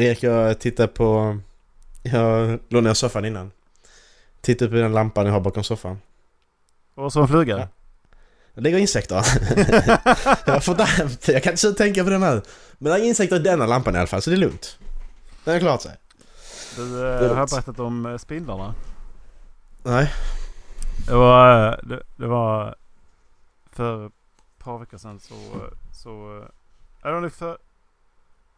[0.00, 1.38] Erik, jag tittade på...
[2.02, 3.50] Jag låg ner soffan innan.
[4.40, 6.00] Tittade på den lampan jag har bakom soffan.
[6.94, 7.58] Och en fluga?
[7.58, 7.68] Ja.
[8.54, 9.16] Det ligger insekter.
[10.46, 12.42] jag hämt Jag kan inte tänka på den här.
[12.78, 14.78] Men det är insekter i denna lampan i alla fall, så det är lugnt.
[15.44, 15.96] Den har klarat sig.
[16.76, 18.74] Du, eh, har jag berättat om eh, spindlarna?
[19.82, 20.12] Nej.
[21.06, 22.74] Det var, eh, det, det var
[23.72, 24.12] för ett
[24.58, 25.34] par veckor sedan så,
[25.92, 26.44] så
[27.04, 27.58] eller för,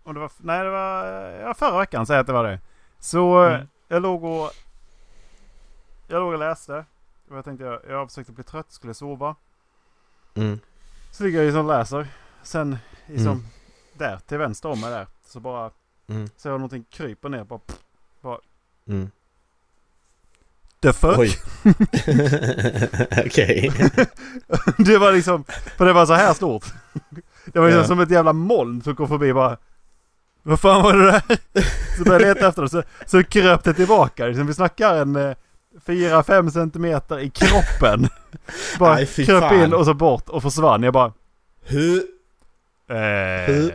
[0.05, 2.45] om det var, nej det var, eh, ja förra veckan säger jag att det var
[2.45, 2.61] det.
[2.99, 3.69] Så eh, Mm.
[3.89, 4.51] jag låg och,
[6.09, 6.85] jag låg och läste.
[7.31, 9.35] Och jag tänkte jag, jag försökte bli trött, skulle sova.
[10.35, 10.61] Mm.
[11.11, 12.07] Så ligger jag liksom och läser.
[12.43, 13.45] Sen liksom Mm.
[13.95, 15.07] där till vänster om mig där.
[15.27, 15.71] Så bara
[16.09, 16.29] Mm.
[16.37, 17.45] ser jag någonting krypa ner.
[17.45, 18.39] Bara
[18.89, 19.11] Mm.
[20.81, 21.19] the fuck?
[23.27, 23.73] Okej.
[24.79, 25.45] det var liksom,
[25.77, 26.65] för det var så här stort.
[27.47, 27.87] Det var liksom Ja.
[27.89, 29.57] som ett jävla moln som kom förbi bara.
[30.43, 31.23] Vad fan var det där?
[31.99, 32.69] Så började jag leta efter det.
[32.69, 34.27] Så, så kröp det tillbaka.
[34.27, 35.35] Liksom, vi snackar en eh,
[35.87, 38.09] 4-5 centimeter i kroppen.
[38.79, 39.63] Bara fy kröp fan.
[39.65, 40.83] in och så bort och försvann.
[40.83, 41.13] Jag bara.
[41.63, 42.03] Hur?
[42.89, 42.97] Eh,
[43.47, 43.73] Hur?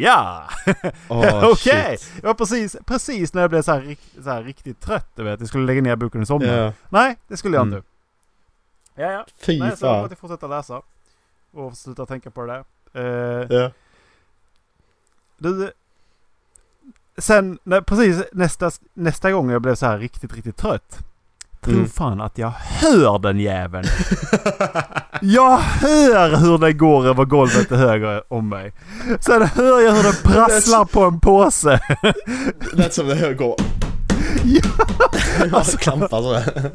[0.00, 0.48] ja!
[1.08, 1.96] Åh, Okej!
[1.98, 2.12] shit.
[2.20, 5.10] Det var precis, precis när jag blev så här, så här riktigt trött.
[5.14, 6.46] Du vet, jag skulle lägga ner boken i sommar.
[6.46, 6.72] Ja.
[6.88, 7.76] Nej, det skulle jag Mm.
[7.78, 7.88] inte.
[8.94, 9.26] Ja, ja.
[9.40, 10.82] Fy Nej, så jag måste fortsätta läsa.
[11.52, 12.64] Och sluta tänka på det där.
[13.42, 13.70] Eh, Ja.
[15.38, 15.72] du,
[17.18, 20.98] sen när, precis nästa, nästa gång jag blev så här riktigt, riktigt trött.
[21.60, 21.88] Tror Mm.
[21.88, 23.84] fan att jag hör den jäveln.
[25.24, 28.72] Jag hör hur den går över golvet till höger om mig.
[29.20, 31.80] Sen hör jag hur den prasslar på en påse.
[32.60, 33.56] Det lät som det här går.
[34.44, 34.60] Ja,
[35.58, 35.78] alltså.
[35.78, 36.68] klampar sådär.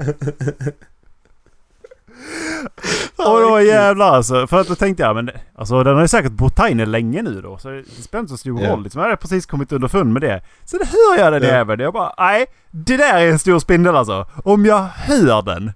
[3.17, 4.47] Och då jävlar alltså.
[4.47, 7.21] För att då tänkte jag, men alltså den har ju säkert bott här inne länge
[7.21, 7.57] nu då.
[7.57, 8.83] Så det spelar inte så stor roll.
[8.83, 10.41] Liksom, jag hade precis kommit underfund med det.
[10.65, 11.49] Sen hör jag den Ja.
[11.49, 11.81] jäveln.
[11.81, 12.45] Jag bara, nej.
[12.71, 14.25] Det där är en stor spindel alltså.
[14.43, 15.71] Om jag hör den.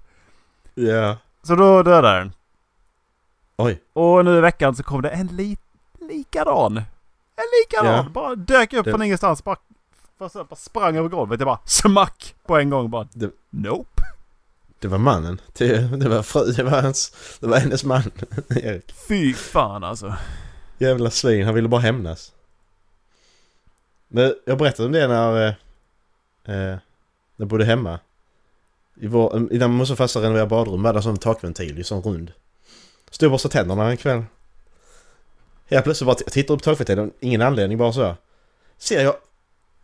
[0.74, 1.16] Ja.
[1.42, 2.32] Så då dödade den.
[3.56, 3.82] Oj.
[3.92, 5.56] Och nu i veckan så kom det en li
[6.10, 6.76] likadan.
[6.76, 6.84] En
[7.62, 7.94] likadan.
[8.04, 8.10] Ja.
[8.14, 9.44] Bara dök upp Det- från ingenstans.
[9.44, 9.56] Bara,
[10.18, 11.40] bara, bara sprang över golvet.
[11.40, 12.90] Jag bara smack på en gång.
[12.90, 13.91] Bara, Det- nope.
[14.82, 15.40] Det var mannen.
[15.52, 18.02] Det, var fru, det var hans, det var hennes man.
[18.50, 18.92] Erik.
[19.08, 20.14] Fy fan alltså.
[20.78, 22.32] Jävla svin, han ville bara hämnas.
[24.08, 25.54] Men jag berättade om det när, eh,
[26.44, 26.80] eh, när
[27.36, 27.98] jag bodde hemma.
[28.94, 32.32] I vår, innan morsan och farsan renoverade badrum hade jag sån takventil, ju sån rund.
[33.10, 34.24] Stod och borstade tänderna en kväll.
[35.66, 38.16] Helt plötsligt bara, jag tittar upp takventilen, ingen anledning, bara så.
[38.78, 39.14] Ser jag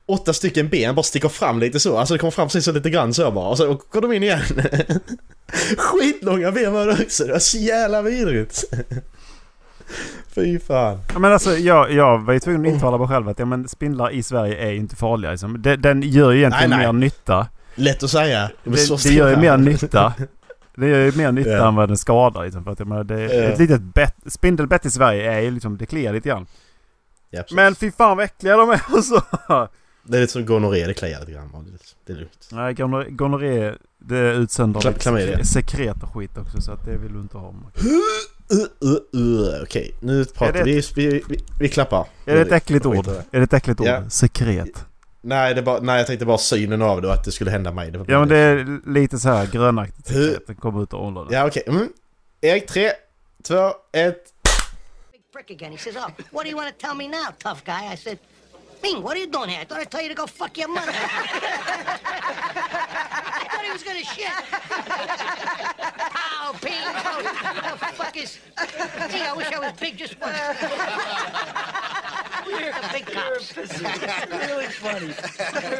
[0.08, 3.14] åtta stycken ben bara sticker fram lite så, alltså det kommer fram så lite grann
[3.14, 3.48] så bara.
[3.48, 4.40] Och så går de in igen.
[5.78, 8.64] Skitlånga ben var det också, det var så jävla vidrigt.
[10.34, 10.98] Fy fan.
[11.12, 13.68] Ja, men alltså jag, jag var ju tvungen att intala mig själv att ja, men
[13.68, 15.30] spindlar i Sverige är inte farliga.
[15.30, 15.62] Liksom.
[15.62, 16.86] Den, den gör ju egentligen Nej, nej.
[16.86, 17.46] mer nytta.
[17.74, 18.50] Lätt att säga.
[18.64, 18.70] Det,
[19.04, 20.12] det gör ju mer nytta.
[20.76, 21.68] Det gör ju mer nytta Ja.
[21.68, 22.44] än vad den skadar.
[22.44, 23.28] Liksom, för att, jag menar, det, Ja.
[23.42, 26.46] Ett litet bett, spindelbett i Sverige är ju liksom, det kliar lite grann.
[27.30, 27.52] Precis.
[27.56, 29.20] Men fy fan vad äckliga de är och så.
[30.08, 31.50] Det är lite som gonorré, det kliar lite grann.
[31.52, 32.48] Det- Det är lugnt.
[32.52, 32.74] Nej,
[33.10, 35.36] gonorré, det utsöndrar Kla- klamydia.
[35.36, 37.54] sekre- sekret och skit också så att det vill du inte ha.
[38.52, 39.62] Uh, uh, uh.
[39.62, 42.06] Okej, nu pratar vi, vi, vi, vi klappar.
[42.24, 43.04] Är det ett äckligt ord?
[43.04, 43.24] det.
[43.30, 43.86] Är det ett äckligt ord?
[43.86, 44.10] Ja.
[44.10, 44.84] Sekret.
[45.20, 47.72] Nej, det bara, nej, jag tänkte bara synen av det och att det skulle hända
[47.72, 47.90] mig.
[47.90, 50.46] Det var bara Ja men det är lite så här grönaktigt sekret.
[50.46, 51.62] Det kommer ut och åldrar Ja, okej.
[51.66, 51.88] Mm.
[52.40, 52.90] Erik, tre,
[53.42, 54.24] två, ett.
[55.12, 55.72] big prick again.
[55.72, 57.92] He says, Oh, what do you want to tell me now, tough guy?
[57.94, 58.18] I said,
[58.82, 59.60] Ming, what are you doing here?
[59.60, 60.92] I thought I'd tell you to go fuck your mother.
[63.40, 64.30] I thought he was gonna shit.
[66.12, 67.18] Pow, ping, pow.
[67.22, 68.38] The fuck is.
[69.10, 70.38] Gee, I wish I was big just once.
[72.46, 73.56] We're the big cops.
[74.48, 75.12] really funny.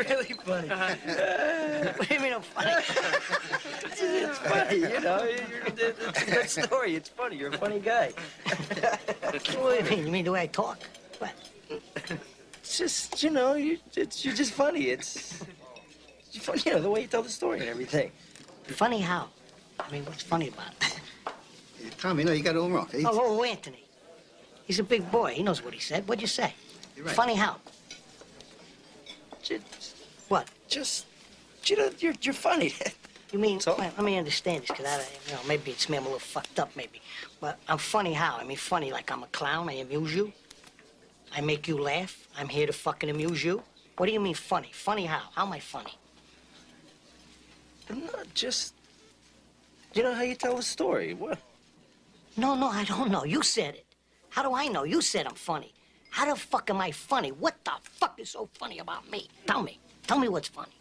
[0.09, 0.69] really funny.
[0.69, 2.73] What do you mean I'm funny?
[4.01, 5.25] It's funny, you know.
[5.25, 6.95] You're, it's a good story.
[6.97, 7.37] It's funny.
[7.37, 8.13] You're a funny guy.
[8.45, 10.07] What do you mean?
[10.07, 10.79] You mean the way I talk?
[11.19, 11.33] What?
[12.81, 14.85] It's just, you know, you, it's, you're just funny.
[14.91, 15.41] It's,
[16.33, 18.13] it's funny, you know, the way you tell the story and everything.
[18.67, 19.29] Funny how?
[19.81, 21.01] I mean, what's funny about it?
[21.99, 22.87] Tommy, no, you got it all wrong.
[22.93, 23.83] It's- Oh, oh, Anthony.
[24.65, 25.35] He's a big boy.
[25.35, 26.07] He knows what he said.
[26.07, 26.53] What'd you say?
[26.95, 27.15] You're right.
[27.17, 27.57] Funny how?
[29.43, 29.97] Just,
[30.29, 30.47] What?
[30.69, 31.07] just,
[31.65, 32.75] you know, you're, you're funny.
[33.31, 33.75] You mean, So?
[33.77, 36.19] well, let me understand this, because I, you know, maybe it's me, I'm a little
[36.19, 37.03] fucked up, maybe.
[37.43, 38.39] But I'm funny how?
[38.39, 40.33] I mean, funny like I'm a clown, I amuse you.
[41.37, 42.29] I make you laugh.
[42.37, 43.63] I'm here to fucking amuse you.
[43.97, 44.71] What do you mean funny?
[44.73, 45.23] Funny how?
[45.35, 45.97] How am I funny?
[47.91, 48.75] I'm not just,
[49.95, 51.15] you know how you tell a story.
[51.15, 51.39] What?
[52.37, 53.25] No, no, I don't know.
[53.25, 53.87] You said it.
[54.31, 54.85] How do I know?
[54.85, 55.73] You said I'm funny.
[56.11, 57.33] How the fuck am I funny?
[57.33, 59.29] What the fuck is so funny about me?
[59.47, 59.79] Tell me.
[60.07, 60.78] Tell me what's funny.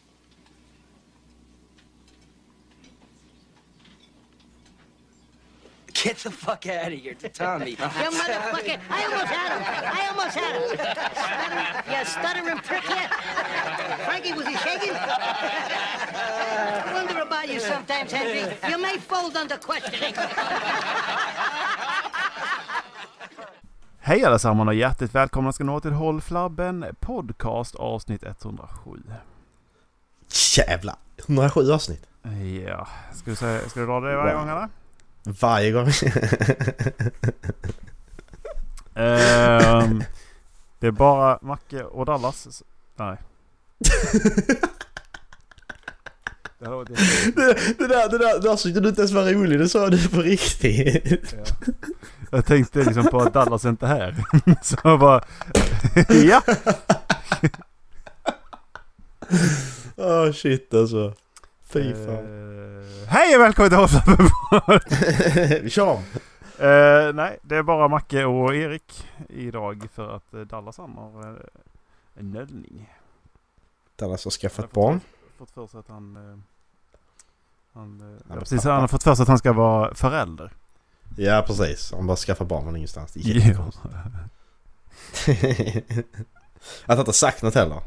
[6.04, 7.72] Get the fuck out of here, Tommy.
[7.72, 8.78] You motherfucker!
[8.90, 9.62] I almost had him!
[9.98, 10.64] I almost had him!
[11.26, 11.68] Stuttering,
[12.00, 13.10] you stuttering prick here!
[14.06, 14.94] Frankie, was he shaking?
[14.94, 15.00] I
[16.94, 18.44] wonder about you sometimes, Henry.
[18.70, 20.14] You may fold under questioning.
[24.00, 28.92] Hej allesammans och hjärtligt välkomna ska nå till Håll Flabben Podcast avsnitt 107.
[30.58, 30.96] Jävlar!
[31.18, 32.08] 107 avsnitt.
[32.68, 34.42] Ja, ska du, säga, ska du dra det varje Wow.
[34.42, 34.70] gång eller?
[35.27, 35.88] Varje gång.
[38.95, 40.03] Ehm,
[40.79, 42.63] det är bara Macke och Dallas.
[42.95, 43.18] Nej.
[46.59, 46.65] det
[47.35, 49.59] det, det där, det där, där tyckte du inte ens var rolig.
[49.59, 51.35] Det sa du på riktigt.
[51.38, 51.74] ja.
[52.31, 54.15] Jag tänkte liksom på att Dallas är inte här.
[54.63, 55.24] Så jag bara...
[56.09, 56.41] ja!
[59.95, 61.13] Åh shit alltså.
[61.69, 62.16] Fy fan.
[62.16, 64.30] Eh, hej och välkommen till Flabben
[65.64, 66.04] Vi kör om.
[66.60, 71.30] Eh, nej, det är bara Macke och Erik idag för att eh, Dallas han har
[71.30, 71.36] eh,
[72.14, 72.94] en nöllning.
[73.96, 75.00] Dallas har Han skaffat har barn.
[75.38, 76.16] Fått, för sig att han...
[76.16, 76.38] Eh,
[77.74, 78.72] han, eh, ja, precis, pappa.
[78.72, 80.54] han har fått för sig att han ska vara förälder.
[81.18, 81.94] Ja precis.
[81.96, 83.13] Han bara skaffar barn från ingenstans.
[83.13, 83.86] Det är jättekonstigt.
[86.86, 87.81] Att han inte sagt något heller.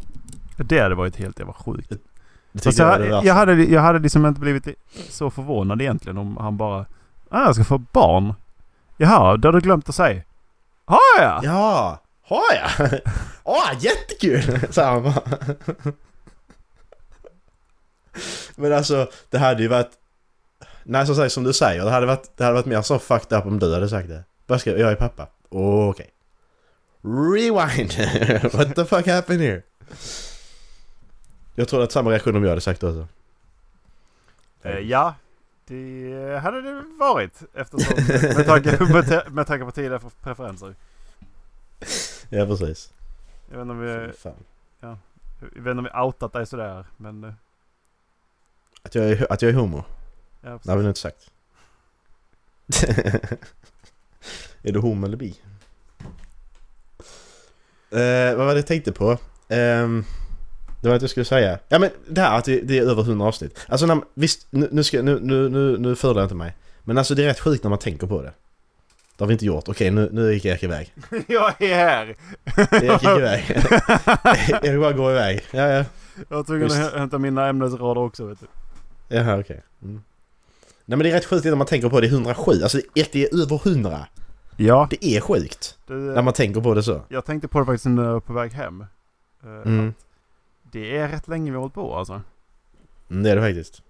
[0.56, 1.93] Det hade varit helt jävla sjukt.
[2.58, 4.69] Tycker jag, jag, jag, hade, jag hade liksom inte blivit
[5.08, 6.87] så förvånad egentligen om han bara...
[7.29, 8.35] Ah, jag ska få barn.
[8.97, 10.23] Jaha, det har du glömt att säga.
[10.85, 11.44] Har jag?
[11.44, 12.02] Ja!
[12.23, 13.00] Har jag?
[13.44, 14.61] Åh, jättekul!
[14.70, 15.23] Så han bara.
[18.56, 19.91] Men alltså, det hade ju varit...
[20.85, 23.38] Nej, som, sagt, som du säger, det hade varit, det hade varit mer så fucked
[23.38, 24.25] up om du hade sagt det.
[24.47, 25.26] Bara skriva, jag är pappa.
[25.49, 26.11] Okej.
[27.02, 27.93] Rewind!
[28.52, 29.62] What the fuck happened here?
[31.61, 33.09] Jag tror att samma reaktion om jag hade sagt det också.
[34.62, 35.15] Eh, ja,
[35.67, 37.95] det hade det varit eftersom
[38.37, 40.75] med tanke, med, med tanke på tidigare preferenser.
[42.29, 42.93] Ja, precis.
[43.51, 44.35] Jag vet inte om vi, fan.
[44.81, 44.97] jag
[45.41, 47.25] vet inte om vi outat dig sådär men...
[47.25, 47.33] eh,
[48.83, 49.85] Att jag är, att jag är homo?
[50.41, 51.31] Ja, Det har vi nog inte sagt.
[54.62, 55.41] är du homo eller bi?
[57.91, 59.19] Eh, vad var det jag tänkte på?
[59.49, 60.05] Ehm,
[60.81, 61.59] det var att jag skulle säga.
[61.69, 63.59] Ja men det här att det, det är över 100 avsnitt.
[63.69, 66.56] Alltså när, visst, nu, nu, ska, nu, nu, nu, nu fördrar jag inte mig.
[66.85, 68.32] Men alltså det är rätt sjukt när man tänker på det.
[69.17, 69.69] Det har vi inte gjort.
[69.69, 70.94] Okej, nu, nu gick Erik iväg.
[71.27, 72.17] jag är här!
[72.71, 73.44] Erik gick iväg.
[74.62, 75.43] Erik bara går iväg.
[75.50, 75.85] Ja, ja.
[76.29, 78.47] Jag var tvungen att hämta mina ämnesrader också vet du.
[79.17, 79.62] Jaha, okej.
[79.83, 80.03] Mm.
[80.85, 82.06] Nej men det är rätt sjukt när man tänker på det.
[82.06, 82.53] Det är 107.
[82.62, 84.06] Alltså det är över 100.
[84.56, 85.79] Ja, Det är sjukt.
[85.87, 87.03] det, När man tänker på det så.
[87.09, 88.81] jag tänkte på det faktiskt när jag var på väg hem.
[89.44, 89.88] Eh, Mm.
[89.88, 89.94] att
[90.72, 92.22] Det är rätt länge vi har hållit på alltså.
[93.11, 93.82] Mm, det är det faktiskt.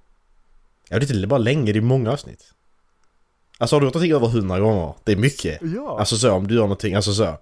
[0.88, 2.54] Ja, det är inte bara länge, det är många avsnitt.
[3.58, 4.94] Alltså har du gjort någonting över 100 gånger?
[5.04, 5.58] Det är mycket.
[5.62, 5.98] Ja.
[5.98, 7.38] Alltså så, om du gör någonting, alltså så.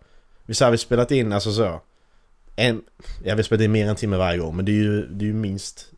[0.47, 1.81] Vi säger vi spelat in, alltså så.
[2.57, 4.83] En, ja, vi har spelat in mer än en timme varje gång, men det är
[4.83, 5.93] ju, det är ju minst...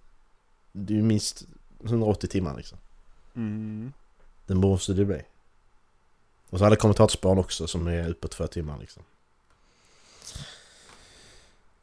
[0.72, 1.42] Det är ju minst
[1.84, 2.78] 180 timmar liksom.
[3.36, 3.92] Mm.
[4.46, 5.22] Den måste det bli.
[6.50, 9.02] Och så hade kommentatorspåren också som är uppåt två timmar liksom.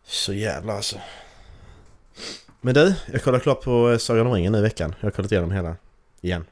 [0.04, 1.00] Så jävla alltså.
[2.62, 4.96] Men du, jag kollade klart på eh, Sagan om ringen nu i veckan.
[5.00, 5.76] Jag har kollat igenom hela.
[6.22, 6.46] Igen.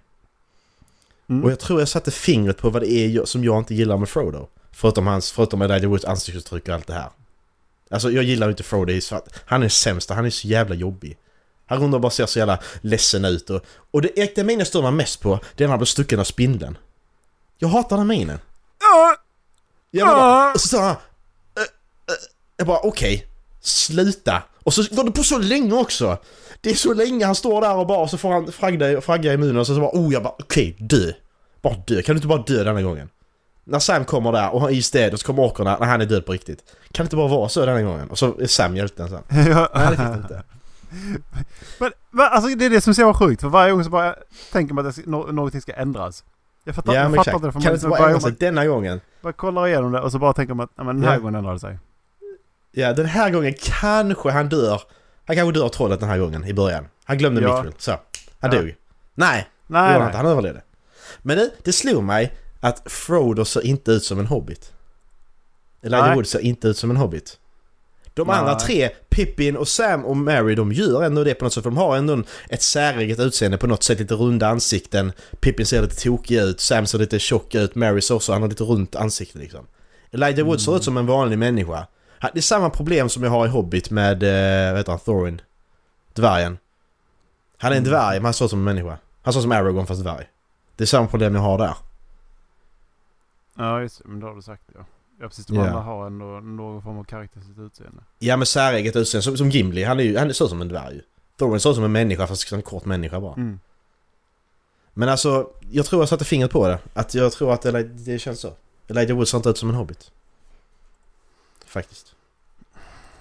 [1.30, 1.44] Mm.
[1.44, 4.10] Och jag tror jag satte fingret på vad det är som jag inte gillar med
[4.10, 4.48] Frodo.
[4.72, 7.10] Förutom hans, förutom Elijah Woods ansiktsuttryck och allt det här.
[7.90, 9.24] Alltså jag gillar inte Frodo i svart.
[9.46, 11.18] Han är sämsta, han är så jävla jobbig.
[11.66, 13.66] Han rundar bara ser så jävla ledsen ut och...
[13.92, 16.20] Och det äkta minen jag stör mig mest på, det är när han blir stucken
[16.20, 16.78] av spindeln.
[17.58, 18.40] Jag hatar den minen.
[18.80, 19.16] Ja,
[19.92, 20.96] Jag bara, och så sa han...
[22.58, 23.28] Jag bara okej,
[23.68, 24.44] sluta.
[24.64, 26.18] Och så går det på så länge också.
[26.62, 29.34] Det är så länge han står där och bara, och så får han fragga, fragga
[29.34, 31.12] i munnen och så, så bara oh jag bara okej, dö.
[31.62, 33.10] Bara dö, kan du inte bara dö denna gången?
[33.64, 36.02] När Sam kommer där och han är i städet och så kommer orkerna när han
[36.02, 36.64] är död på riktigt.
[36.92, 38.10] Kan det inte bara vara så denna gången?
[38.10, 39.22] Och så är Sam hjälten sen.
[39.52, 39.70] Ja.
[39.76, 40.44] Nej det fick inte.
[41.80, 43.42] Men va, alltså det är det som är så sjukt.
[43.42, 44.16] För varje gång så bara
[44.52, 46.24] tänker man att det någonting ska ändras.
[46.64, 47.52] Jag fattar, Ja jag men fattar inte det.
[47.52, 49.02] För Kan man det inte bara ändra sig denna gången?
[49.22, 51.20] bara kollar igenom det och så bara tänker man att "Nej, men den här Ja.
[51.20, 51.80] gången ändrar det sig.
[52.78, 54.82] Ja den här gången kanske han dör.
[55.26, 56.86] Han kanske dör av trollet den här gången i början.
[57.04, 57.56] Han glömde Ja.
[57.64, 57.74] Mitchell.
[57.82, 57.92] Så.
[58.40, 58.58] Han Ja.
[58.62, 58.76] dog.
[59.16, 60.06] Nej, Nej, nej.
[60.06, 60.18] inte.
[60.18, 60.62] Han överlevde.
[61.22, 64.72] Men det, det slog mig att Frodo ser inte ut som en hobbit.
[65.84, 66.16] Elijah.
[66.16, 67.38] Wood ser inte ut som en hobbit.
[68.14, 68.36] De Nej.
[68.38, 71.64] andra tre, Pippin och Sam och Mary, de gör ändå det på något sätt.
[71.64, 74.00] För de har ändå ett säreget utseende på något sätt.
[74.00, 75.12] Lite runda ansikten.
[75.40, 78.50] Pippin ser lite tokig ut, Sam ser lite tjock ut, Mary ser också, han har
[78.50, 79.68] lite runt ansikte liksom.
[80.12, 80.78] Elijah Wood ser Mm.
[80.78, 81.88] ut som en vanlig människa.
[82.34, 85.42] Det är samma problem som jag har i Hobbit med, eh, vad heter han, Thorin?
[86.14, 86.58] Dvärgen.
[87.58, 87.92] Han är en Mm.
[87.92, 88.98] dvärg men han ut som en människa.
[89.24, 90.30] Han ut som Aragorn fast dvärg.
[90.76, 91.76] Det är samma problem jag har där.
[93.58, 94.86] Ja just det, men då har du sagt det ja.
[95.20, 95.62] Ja precis, de Ja.
[95.68, 98.04] andra har ändå någon form av karaktäristiskt utseende.
[98.20, 100.96] Ja men säreget utseende, som, som Gimli, han är ju, han ser som en dvärg
[100.96, 101.02] ju.
[101.38, 103.34] Thorin ser som en människa fast en kort människa bara.
[103.34, 103.60] Mm.
[104.94, 106.80] Men alltså, jag tror jag satte fingret på det.
[106.94, 108.54] Att jag tror att det, det känns så.
[108.88, 110.12] Elijah Wood ser inte ut som en hobbit.
[111.66, 112.15] Faktiskt.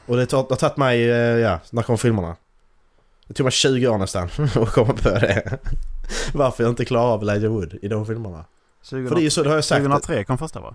[0.07, 2.37] Och det har tagit mig, eh, ja, när kom filmerna?
[3.27, 5.59] Det tog mig 20 år nästan att komma på det.
[6.35, 8.45] Varför jag inte klarar av Elijah Wood i de filmerna.
[8.83, 9.83] 20, För det är ju så, det har jag sagt.
[9.83, 10.75] 2003 kom första va?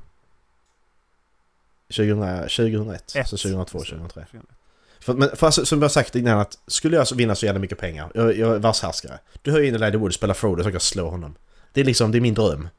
[1.89, 3.27] 2000, 2001, Ett.
[3.27, 4.25] så 2002, 2003.
[4.99, 7.59] För, men, för alltså, som jag har sagt innan att skulle jag vinna så jävla
[7.59, 9.19] mycket pengar, jag, jag är världshärskare.
[9.41, 11.35] Du hör ju in Elijah Wood och spelar Frodo så jag slå honom.
[11.73, 12.69] Det är liksom, det är min dröm.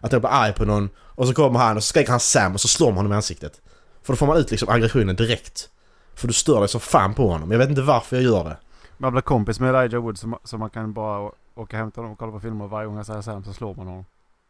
[0.00, 2.54] Att jag blir arg på någon och så kommer han och så skriker han Sam
[2.54, 3.60] och så slår man honom i ansiktet.
[4.02, 5.68] För då får man ut liksom aggressionen direkt.
[6.16, 7.50] För du stör dig som fan på honom.
[7.50, 8.56] Jag vet inte varför jag gör det.
[8.98, 11.98] Man blir kompis med Elijah Wood så, ma- så man kan bara åka hem till
[11.98, 14.04] honom och kolla på filmer och varje gång han säger Sam så slår man honom.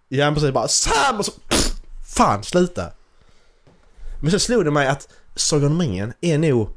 [0.08, 1.32] Ja precis bara Sam och så...
[1.48, 1.72] Pff,
[2.16, 2.90] fan sluta!
[4.20, 6.68] Men så slog det mig att Sagan om ringen är nog...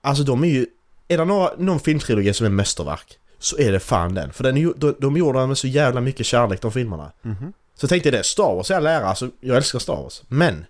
[0.00, 0.66] Alltså de är ju...
[1.08, 4.32] Är det några, någon filmtrilogi som är mästerverk så är det fan den.
[4.32, 7.12] För den är, de, de gjorde den med så jävla mycket kärlek de filmerna.
[7.22, 7.52] Mhm.
[7.74, 10.22] Så jag tänkte det, Star Wars är all ära, alltså jag älskar Star Wars.
[10.28, 10.66] Men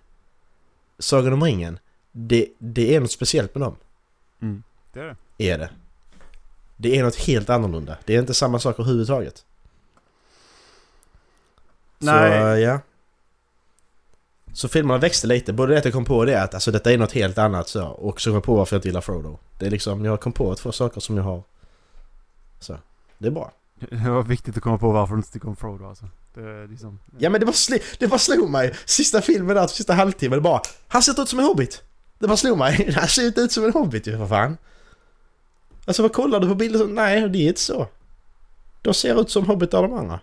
[0.99, 1.79] Sagan om ringen,
[2.15, 3.75] det, det är något speciellt med dem.
[4.41, 4.63] Mm.
[4.93, 5.05] Det är
[5.37, 5.51] det.
[5.51, 5.69] Är det.
[6.77, 7.97] Det är något helt annorlunda.
[8.05, 9.45] Det är inte samma sak överhuvudtaget.
[11.99, 12.55] Nej.
[12.55, 12.79] Så, ja.
[14.53, 15.53] Så filmerna växte lite.
[15.53, 17.85] Både det att jag kom på det att alltså, detta är något helt annat så.
[17.85, 19.39] Och så kom jag på varför jag inte gillar Frodo.
[19.59, 21.43] Det är liksom, jag kom på två saker som jag har.
[22.59, 22.77] Så.
[23.17, 23.51] Det är bra.
[23.89, 26.09] Det var viktigt att komma på varför du inte tycker om Frodo alltså.
[26.33, 26.99] Det liksom...
[27.17, 28.75] Ja men det bara, sl- det bara slog mig.
[28.85, 30.61] Sista filmen där, sista halvtimmen, det bara...
[30.87, 31.83] Han ser ut som en hobbit.
[32.23, 32.91] Det bara slog mig.
[32.95, 34.57] Han ser inte ut som en hobbit ju för fan.
[35.85, 36.87] Alltså vad kollar du på bilder?
[36.87, 37.87] Nej, det är inte så.
[38.81, 40.19] De ser ut som hobbitar de andra.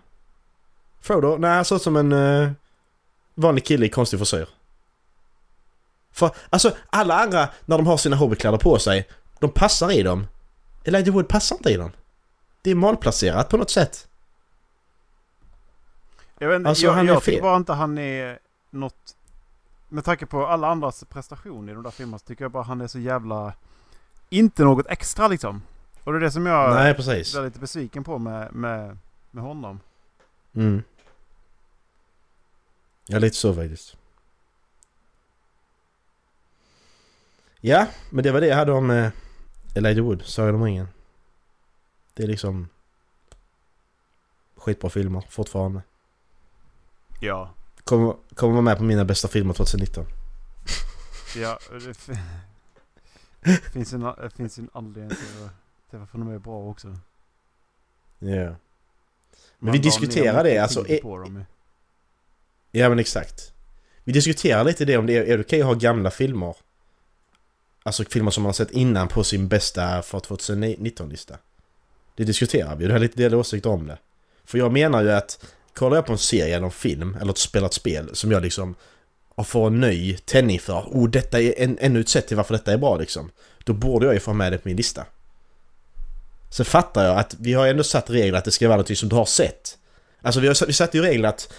[1.00, 1.37] Frodo?
[1.37, 2.50] Nej, han ser ut som en uh,
[3.35, 4.49] vanlig kille i konstig frisyr.
[6.12, 9.09] För alltså alla andra när de har sina hobbitkläder på sig,
[9.40, 10.26] de passar i dem.
[10.85, 11.92] Elijah Wood passar inte i dem.
[12.62, 14.09] Det är malplacerat på något sätt.
[16.38, 17.42] Jag vet inte, Alltså, jag, han är jag tycker fel.
[17.42, 18.38] bara inte han är
[18.71, 19.16] något...
[19.93, 22.81] Med tanke på alla andras prestationer i de där filmerna så tycker jag bara han
[22.81, 23.53] är så jävla...
[24.29, 25.63] Inte något extra liksom.
[26.05, 27.35] Och det är det som jag Nej, precis.
[27.35, 28.99] är lite besviken på med, med,
[29.31, 29.81] med honom.
[30.55, 30.83] Mm.
[33.07, 33.97] Ja, lite så faktiskt.
[37.61, 39.11] Ja, men det var det jag hade om eh,
[39.75, 40.89] Elijah Wood, Sagan om ringen.
[42.15, 42.69] Det är liksom
[44.57, 45.83] skitbra filmer fortfarande.
[47.21, 47.51] Ja.
[47.91, 50.07] Kommer, kommer vara med på mina bästa filmer 2019.
[51.37, 51.95] Ja, det
[53.73, 55.49] finns en, det finns en anledning till,
[55.91, 56.89] till varför de är bra också.
[58.19, 58.29] Ja.
[58.29, 58.57] vi
[59.59, 61.45] Man la diskuterar det, alltså, är- På dem.
[62.71, 63.53] Ja men exakt.
[64.05, 66.57] Vi diskuterar lite det om det är, är det okej att ha gamla filmer.
[67.83, 71.39] Alltså filmer som man har sett innan på sin bästa för 2019-lista.
[72.17, 73.99] Det diskuterar vi det har lite delade åsikter om det.
[74.45, 77.39] För jag menar ju att kollar jag på en serie eller en film eller ett
[77.39, 78.75] spelat spel som jag liksom
[79.35, 80.81] och får en ny tändning för.
[80.87, 83.31] Oh, detta är en, ännu ett sätt till varför detta är bra liksom.
[83.65, 85.07] Då borde jag ju få med det på min lista.
[86.50, 89.09] Sen fattar jag att vi har ändå satt regler att det ska vara något som
[89.09, 89.79] du har sett.
[90.23, 91.53] Alltså vi har vi satt ju regler att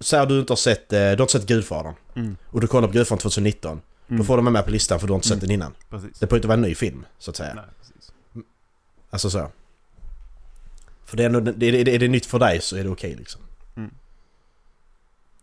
[0.00, 1.94] Säg du inte har sett, eh, du har inte sett Gudfadern.
[2.16, 2.36] Mm.
[2.46, 3.80] Och du kollar på Gudfadern 2019.
[4.06, 4.26] Då Mm.
[4.26, 5.40] får du med, på listan för du har inte sett Mm.
[5.48, 5.74] den innan.
[5.90, 6.18] Precis.
[6.18, 7.54] Det får inte vara en ny film, så att säga.
[7.54, 8.12] Nej, precis.
[9.10, 9.50] Alltså så.
[11.04, 13.14] För det är, ändå, det, det, är det nytt för dig så är det okej
[13.14, 13.40] liksom.
[13.76, 13.90] Mm.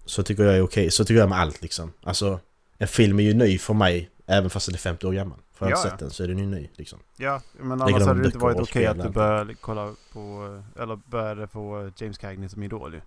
[0.05, 0.91] Så tycker jag är okej.
[0.91, 1.93] Så tycker jag med allt liksom.
[2.03, 2.39] Alltså,
[2.77, 5.37] en film är ju ny för mig även fast den är 50 år gammal.
[5.53, 6.99] För jag har Ja, sett den så är den ju ny liksom.
[7.17, 10.63] Ja, men annars de hade det inte varit okej att spel du började kolla på,
[10.79, 13.01] eller började få James Cagney som idol ju.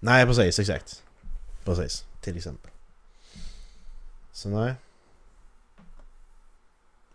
[0.00, 1.02] Nej precis, exakt.
[1.64, 2.70] Precis, till exempel.
[4.32, 4.74] Så nej.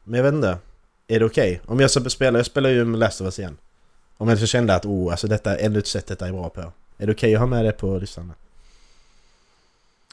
[0.03, 0.57] Men jag vet inte.
[1.07, 1.61] Är det okej?
[1.65, 3.57] Om jag ska spela, jag spelar ju med Last of Us igen.
[4.21, 6.61] Om jag så kände att oh, alltså detta ännu ett sätt detta är bra på.
[6.97, 8.33] Är det okej att ha med det på listan?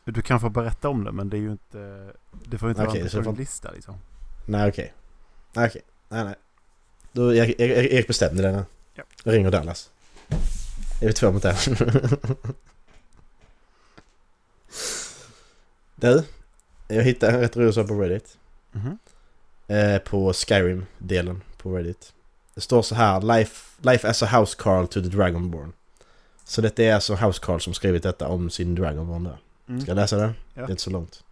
[0.04, 2.12] Du kan få berätta om det men det är ju inte...
[2.44, 3.94] Det får ju inte Okej, vara på får- lista liksom.
[4.46, 4.92] Nej okej.
[5.52, 5.82] Nej okej.
[6.08, 6.34] Nej nej.
[7.12, 8.64] Då Erik, Erik, bestämde det nu.
[8.94, 9.02] Ja.
[9.24, 9.90] Jag ringer Dallas.
[11.00, 11.54] Är vi två mot en?
[15.94, 16.24] du.
[16.88, 18.38] Jag hittade en rätt rolig sak på Reddit.
[18.72, 18.98] Mhm.
[19.66, 22.12] Eh, på Skyrim-delen på Reddit.
[22.58, 25.72] Det står så här Life, life as a house Carl to the Dragonborn.
[26.44, 29.38] Så detta är alltså House Carl som skrivit detta om sin Dragonborn där.
[29.68, 29.80] Mm.
[29.80, 30.34] Ska jag läsa den?
[30.54, 30.62] Ja.
[30.62, 31.22] Det är inte så långt.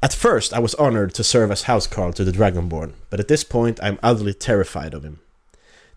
[0.00, 3.44] At first I was honored to serve as housecarl to the Dragonborn, but at this
[3.44, 5.18] point I'm utterly terrified of him.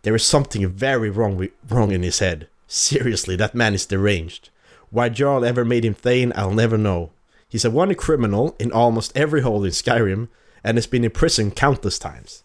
[0.01, 2.47] There is something very wrong, wrong in his head.
[2.67, 4.49] Seriously, that man is deranged.
[4.91, 7.09] Why Jarl ever made him Thane, I'll never know.
[7.49, 10.27] He's a wanted criminal in almost every hole in Skyrim,
[10.63, 12.43] and has been in prison countless times.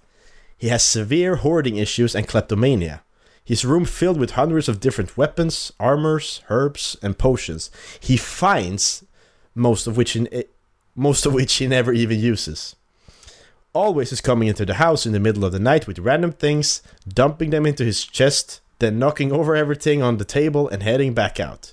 [0.58, 3.02] He has severe hoarding issues and kleptomania.
[3.44, 7.70] His room filled with hundreds of different weapons, armors, herbs, and potions.
[7.98, 9.04] He finds
[9.54, 10.42] most of which in, eh,
[10.94, 12.76] most of which he never even uses.
[13.72, 16.82] Always is coming into the house in the middle of the night with random things,
[17.06, 21.38] dumping them into his chest, then knocking over everything on the table and heading back
[21.38, 21.72] out.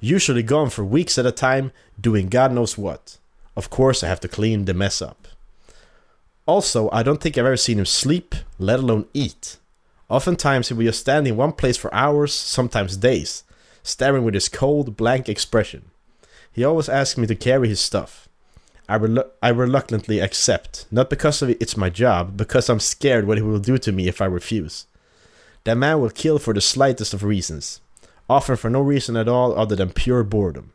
[0.00, 3.18] Usually gone for weeks at a time, doing God knows what.
[3.56, 5.28] Of course, I have to clean the mess up.
[6.46, 9.58] Also, I don't think I've ever seen him sleep, let alone eat.
[10.08, 13.44] Oftentimes, he will just stand in one place for hours, sometimes days,
[13.82, 15.90] staring with his cold, blank expression.
[16.52, 18.28] He always asks me to carry his stuff.
[18.88, 23.26] I, relu- I reluctantly accept, not because of it, it's my job, because I'm scared
[23.26, 24.86] what he will do to me if I refuse.
[25.64, 27.80] That man will kill for the slightest of reasons,
[28.28, 30.72] often for no reason at all other than pure boredom.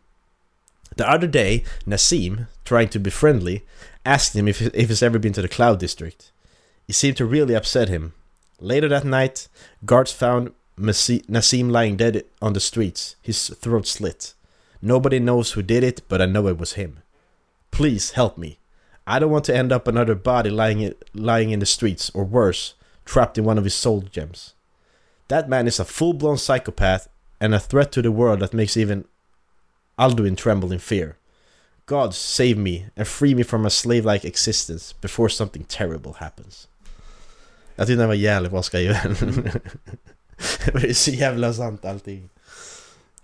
[0.95, 3.65] The other day, Nassim, trying to be friendly,
[4.07, 6.31] asked him if, if he's ever been to the Cloud District.
[6.87, 8.13] It seemed to really upset him.
[8.59, 9.47] Later that night,
[9.85, 14.33] guards found Nassim lying dead on the streets, his throat slit.
[14.81, 16.99] Nobody knows who did it, but I know it was him.
[17.71, 18.59] Please help me.
[19.05, 22.23] I don't want to end up another body lying in, lying in the streets, or
[22.23, 24.53] worse, trapped in one of his soul gems.
[25.27, 27.09] That man is a full blown psychopath
[27.41, 29.05] and a threat to the world that makes even
[29.99, 31.16] Alduin tremble in fear.
[31.87, 36.67] God save me and free me from a slave like existence before something terrible happens.
[37.75, 39.15] Jag tyckte den var jävligt bra skriven.
[40.65, 42.29] det är så jävla sant allting.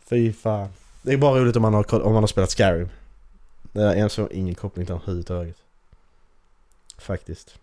[0.05, 0.69] Fy fan.
[1.01, 2.89] Det är bara roligt om man har, om man har spelat Skyrim.
[3.71, 5.57] Det är en så ingen koppling till överhuvudtaget.
[6.97, 7.59] Faktiskt.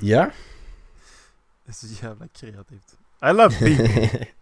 [0.00, 0.30] Ja.
[1.64, 2.96] Det är så jävla kreativt.
[3.22, 4.26] I love people.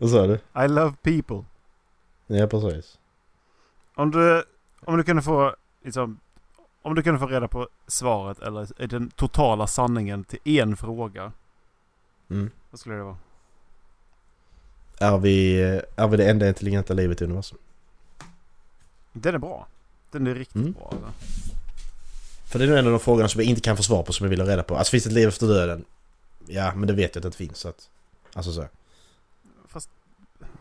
[0.00, 0.34] Vad sa du?
[0.64, 1.44] I love people.
[2.26, 2.98] Ja precis.
[3.94, 4.44] Om du,
[4.84, 6.20] om du kunde få liksom,
[6.82, 11.32] om du kunde få reda på svaret eller den totala sanningen till en fråga.
[12.30, 12.50] Mm.
[12.70, 13.16] Vad skulle det vara?
[14.98, 15.60] Är vi,
[15.96, 17.58] är vi det enda intelligenta livet i universum?
[19.12, 19.66] Den är bra.
[20.10, 20.72] Den är riktigt Mm.
[20.72, 20.88] bra.
[20.92, 21.12] Alltså.
[22.46, 24.12] För det är nog en av de frågorna som jag inte kan få svar på
[24.12, 24.76] som jag vill ha reda på.
[24.76, 25.84] Alltså finns det ett liv efter döden?
[26.46, 27.58] Ja, men det vet jag att det inte finns.
[27.58, 27.90] Så att,
[28.34, 28.66] alltså så.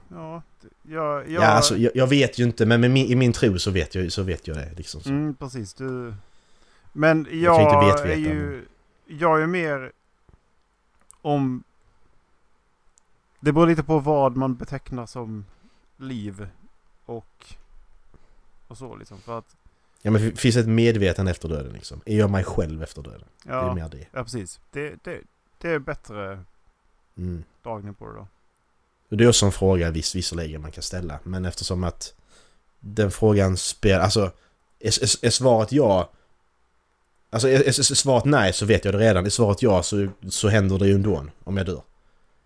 [0.10, 0.41] Ja,
[0.84, 3.60] jag, jag, Ja, alltså jag, jag vet ju inte men med min, i min tro
[3.60, 4.74] så vet jag, så vet jag det.
[4.78, 5.10] Liksom så.
[5.10, 5.74] Mm, precis.
[5.74, 6.13] Du...
[6.93, 8.65] Men Jag jag, kan inte vet är ju...
[9.08, 9.91] Jag är mer
[11.22, 11.63] om...
[13.39, 15.45] Det beror lite på vad man betecknar som
[15.98, 16.48] liv
[17.06, 17.45] och...
[18.67, 19.17] Och så liksom.
[19.17, 19.56] För att...
[20.02, 22.02] Ja men finns det ett medvetande efter döden liksom?
[22.06, 23.28] Är jag mig själv efter döden?
[23.43, 24.08] Det är Ja, mer det.
[24.12, 24.60] ja precis.
[24.72, 25.19] Det, det,
[25.58, 26.43] det är bättre
[27.17, 27.43] Mm.
[27.63, 28.28] dragning på det då.
[29.10, 31.19] Och det är också en fråga viss, visserligen man kan ställa.
[31.24, 32.13] Men eftersom att
[32.80, 34.00] den frågan spelar...
[34.00, 34.32] Alltså
[34.80, 36.10] är, är, är svaret ja...
[37.30, 39.26] Alltså är, är, svaret nej så vet jag det redan.
[39.26, 41.82] Är svaret ja så, så händer det ju ändå om jag dör.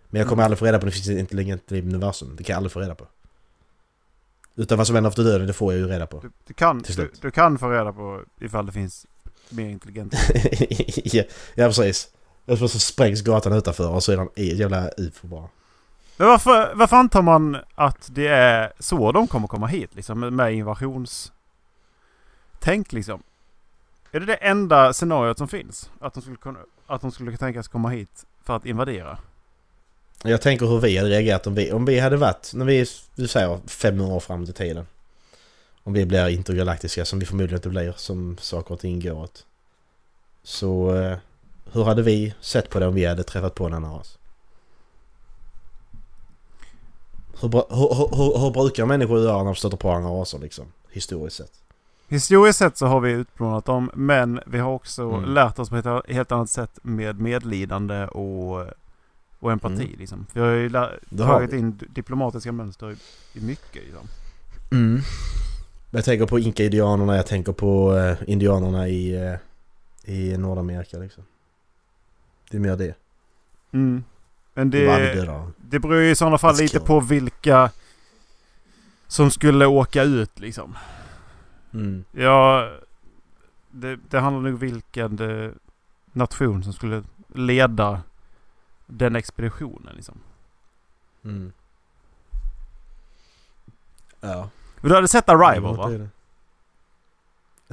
[0.09, 0.45] Men jag kommer Mm.
[0.45, 2.35] aldrig få reda på det finns ett intelligent liv i universum.
[2.37, 3.07] Det kan jag aldrig få reda på.
[4.55, 6.19] Utan vad som händer efter döden, det får jag ju reda på.
[6.19, 9.05] Du, du, kan, du, du kan få reda på ifall det finns
[9.49, 10.13] mer intelligent.
[11.03, 11.23] ja,
[11.55, 12.07] ja precis.
[12.45, 15.49] Och så sprängs gatan utanför och så är det en jävla ufo bara.
[16.17, 19.95] Men varför, varför antar man att det är så de kommer komma hit?
[19.95, 21.31] Liksom med- invasions...
[22.59, 23.23] Tänk liksom.
[24.11, 25.89] Är det det enda scenariot som finns?
[25.99, 29.17] Att de skulle kunna, att de skulle tänkas komma hit för att invadera?
[30.23, 33.27] Jag tänker hur vi hade reagerat om vi, om vi hade varit, när vi, du
[33.27, 34.87] säger 500 år framåt i tiden.
[35.83, 39.45] Om vi blir intergalaktiska, som vi förmodligen inte blir, som saker och ting går åt.
[40.43, 41.17] Så eh,
[41.71, 44.17] hur hade vi sett på det om vi hade träffat på en annan ras?
[47.41, 50.65] Hur, hur, hur, hur, brukar människor göra när de stöter på andra raser liksom?
[50.91, 51.51] Historiskt sett.
[52.07, 55.33] Historiskt sett så har vi utplånat dem men vi har också Mm.
[55.33, 58.67] lärt oss på ett helt annat sätt med medlidande och,
[59.39, 59.85] och empati.
[59.85, 59.99] Mm.
[59.99, 60.25] Liksom.
[60.33, 61.57] Vi har ju har tagit vi.
[61.57, 62.95] in diplomatiska mönster i,
[63.33, 63.83] i mycket.
[63.83, 64.07] Liksom.
[64.71, 65.01] Mm.
[65.91, 71.23] Jag tänker på inka-indianerna, jag tänker på eh, indianerna i, eh, i Nordamerika liksom.
[72.51, 72.95] Det är mer det.
[73.71, 74.03] Mm.
[74.53, 77.71] Men Det det, beror ju i sådana fall lite på vilka
[79.07, 80.75] som skulle åka ut liksom.
[81.73, 82.03] Mm.
[82.11, 82.71] Ja,
[83.71, 85.51] det, det handlar nog vilken eh,
[86.11, 88.01] nation som skulle leda
[88.85, 90.19] den expeditionen liksom.
[91.23, 91.51] Mm.
[94.21, 94.49] Ja.
[94.81, 95.91] Du hade sett Arrival va?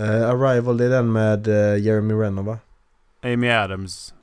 [0.05, 2.59] Eh, Arrival, det är den med eh, Jeremy Renner va?
[3.23, 4.14] Amy Adams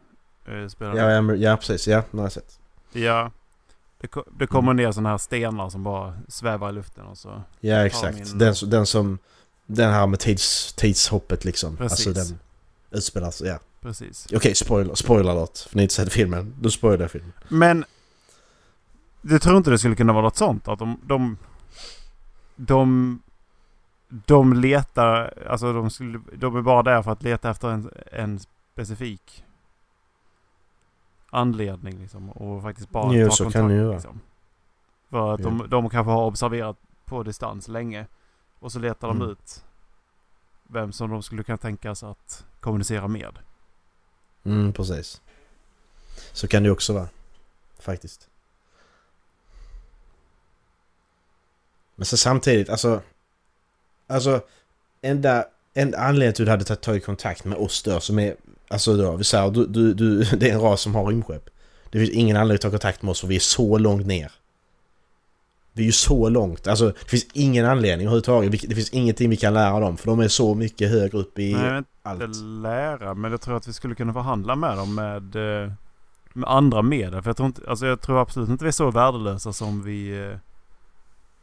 [0.48, 1.88] eh, spelar Ja, men- ja precis.
[1.88, 2.60] Ja, den har jag sett.
[2.92, 3.32] Ja.
[4.02, 7.42] Det, det kommer ner sådana här stenar som bara svävar i luften och så.
[7.60, 8.18] Ja, exakt.
[8.18, 9.20] min- Den, den som...
[9.66, 11.78] Den här med tids, tidshoppet liksom.
[11.78, 12.08] Precis.
[12.08, 12.40] Alltså den
[12.92, 13.60] utspelas, ja.
[13.82, 14.28] Precis.
[14.36, 15.58] Okej, spoiler, spoiler alert.
[15.58, 16.56] För ni har inte sett filmen.
[16.62, 17.32] Du spoilar filmen.
[17.48, 17.86] Men
[19.22, 20.68] du tror inte det skulle kunna vara något sånt?
[20.68, 21.00] Att de...
[21.04, 21.38] De,
[22.56, 23.20] de,
[24.10, 25.34] de letar...
[25.50, 28.40] Alltså de, skulle, de är bara där för att leta efter en, en
[28.74, 29.44] specifik
[31.30, 32.30] anledning liksom.
[32.30, 33.62] Och faktiskt bara Jo, ta så kontakt.
[33.62, 34.20] kan det liksom.
[35.10, 38.08] För att de, de kanske har observerat på distans länge.
[38.60, 39.30] Och så letar de Mm.
[39.30, 39.64] ut
[40.64, 43.40] vem som de skulle kunna tänka sig att kommunicera med.
[44.44, 45.22] Mm, precis.
[46.34, 47.08] Så kan det också vara.
[47.80, 48.30] Faktiskt.
[51.96, 53.02] Men så samtidigt, alltså...
[54.08, 54.42] Alltså,
[55.02, 58.36] enda, enda anledningen till att du hade tagit- tagit kontakt med oss då som är...
[58.68, 61.50] Alltså då, vi säger du, du, du, det är en ras som har rymdskepp.
[61.92, 64.32] Det finns ingen anledning att ta kontakt med oss för vi är så långt ner.
[65.74, 68.70] Vi är ju så långt, alltså det finns ingen anledning överhuvudtaget.
[68.70, 71.54] Det finns ingenting vi kan lära dem för de är så mycket högre upp i
[71.54, 72.24] Nej, vet allt.
[72.24, 75.72] inte lära, men jag tror att vi skulle kunna förhandla med dem med, eh,
[76.34, 77.22] med andra medel.
[77.22, 80.26] För jag tror, inte, alltså jag tror absolut inte vi är så värdelösa som vi
[80.32, 80.38] eh,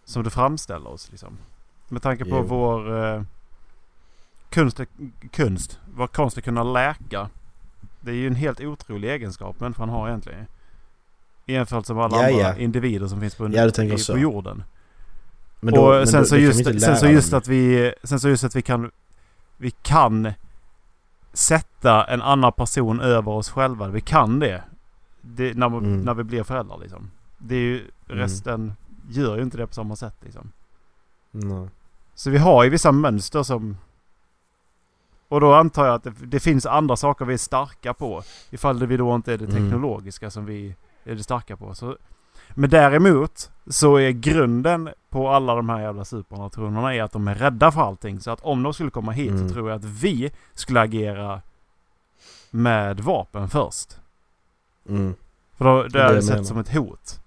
[0.04, 1.10] som det framställer oss.
[1.10, 1.38] Liksom.
[1.88, 2.42] Med tanke på Jo.
[2.42, 3.22] vår eh,
[4.54, 4.80] kunst,
[5.32, 7.28] kunst, vår konst att kunna läka.
[8.00, 10.46] Det är ju en helt otrolig egenskap människan har egentligen.
[11.46, 12.56] I jämförelse med alla Ja, andra ja.
[12.56, 14.64] individer som finns på, Ja, i, på jorden.
[15.60, 17.38] Då- och sen, då- så just, sen så just dem.
[17.38, 18.90] att vi Sen så just att vi kan
[19.56, 20.32] Vi kan
[21.32, 23.88] Sätta en annan person över oss själva.
[23.88, 24.62] Vi kan det.
[25.20, 26.00] det när, Mm.
[26.00, 27.10] när vi blir föräldrar liksom.
[27.38, 28.72] Det är ju Resten
[29.10, 30.52] gör ju inte det på samma sätt liksom.
[31.30, 31.68] Nej.
[32.14, 33.76] Så vi har ju vissa mönster som
[35.34, 38.22] Och då antar jag att det, det finns andra saker vi är starka på.
[38.50, 39.56] Ifall det vi då inte är det Mm.
[39.56, 41.74] teknologiska som vi är det starka på.
[41.74, 41.96] Så,
[42.50, 47.34] men däremot så är grunden på alla de här jävla supernationerna är att de är
[47.34, 48.20] rädda för allting.
[48.20, 49.48] Så att om de skulle komma hit Mm.
[49.48, 51.40] så tror jag att vi skulle agera
[52.50, 53.96] med vapen först.
[54.88, 55.14] Mm.
[55.56, 57.20] För då, det Det är det sett som ett hot.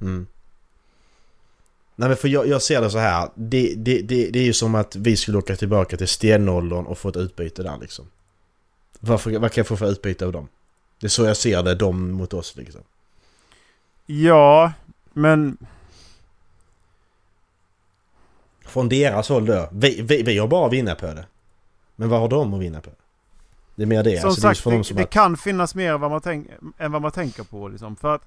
[0.00, 0.26] Mm.
[1.96, 3.28] Nej men för jag, jag ser det så här.
[3.34, 6.98] Det, det, det, det är ju som att vi skulle åka tillbaka till stenåldern och
[6.98, 8.04] få ett utbyte där liksom.
[9.00, 10.48] Varför, vad kan jag få för utbyte av dem?
[11.00, 12.80] Det är så jag ser det, de mot oss liksom.
[14.06, 14.72] Ja,
[15.12, 15.56] men
[18.64, 19.68] Från deras håll då.
[19.72, 21.26] Vi, vi, vi har bara att vinna på det.
[21.96, 22.90] Men vad har de att vinna på?
[23.74, 24.20] Det är mer det.
[24.20, 26.48] Som alltså, det sagt, dem det, som det att, kan finnas mer vad man tänk,
[26.78, 27.68] än vad man tänker på.
[27.68, 27.96] Liksom.
[27.96, 28.22] För att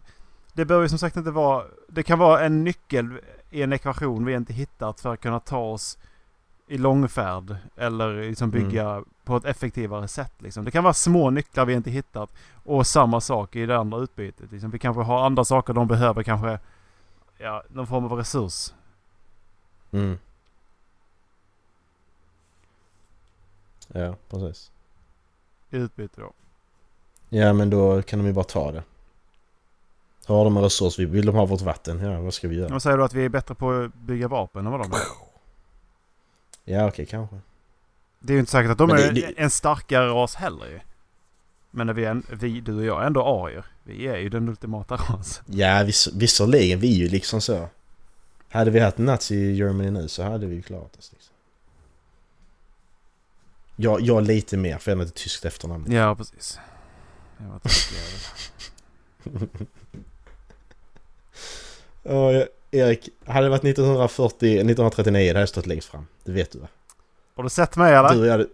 [0.53, 1.63] det behöver ju som sagt inte vara...
[1.87, 3.09] Det kan vara en nyckel
[3.51, 5.97] en ekvation vi inte hittat för att kunna ta oss
[6.67, 7.55] i långfärd.
[7.75, 9.05] Eller liksom bygga Mm.
[9.23, 10.33] på ett effektivare sätt.
[10.37, 10.65] Liksom.
[10.65, 12.29] Det kan vara små nycklar vi inte hittat.
[12.63, 14.51] Och samma sak i det andra utbytet.
[14.51, 14.69] Liksom.
[14.71, 16.23] Vi kanske har andra saker de behöver.
[16.23, 16.59] Kanske
[17.37, 18.73] ja, någon form av resurs.
[19.91, 20.17] Mm.
[23.87, 24.71] Ja, precis.
[25.69, 26.31] I utbyte då.
[27.29, 28.83] Ja men då kan de ju bara ta det.
[30.27, 31.99] Har de en resurs, vill de ha vårt vatten?
[31.99, 32.69] Ja, vad ska vi göra?
[32.69, 34.99] Vad säger du att vi är bättre på att bygga vapen än vad de är?
[36.65, 37.35] Ja okej, kanske.
[38.19, 40.65] Det är ju inte säkert att de Men är det- det- en starkare ras heller
[40.65, 40.79] ju.
[41.71, 43.65] Men vi, är, vi, du och jag är ändå arier.
[43.83, 45.45] Vi är ju den ultimata rasen.
[45.47, 46.79] Ja, viss, visserligen.
[46.79, 47.69] Vi är ju liksom så.
[48.49, 51.11] Hade vi haft nazi i Germany nu så hade vi ju klarat oss.
[51.13, 51.33] Liksom.
[53.75, 55.91] Jag, jag lite mer för jag har ett tyskt efternamn.
[55.91, 56.59] Ja, precis.
[57.37, 57.61] Jag var
[62.15, 66.07] jag- Erik, hade det varit 1940, 1939 hade jag stått längst fram.
[66.23, 66.67] Det vet du va?
[67.35, 68.09] Har du sett mig eller?
[68.09, 68.47] Du och, jag hade,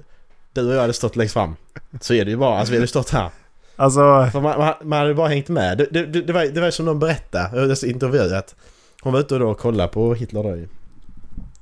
[0.54, 1.56] du och jag hade stått längst fram.
[2.02, 2.58] Så är det ju bara.
[2.60, 3.30] Alltså vi hade stått här.
[3.76, 5.78] Alltså, För man, man, man hade bara hängt med.
[5.78, 8.56] Det, det, det, var, det var som de berättade, jag i intervju att
[9.02, 10.68] hon var ute och då och kollade på Hitler då ju.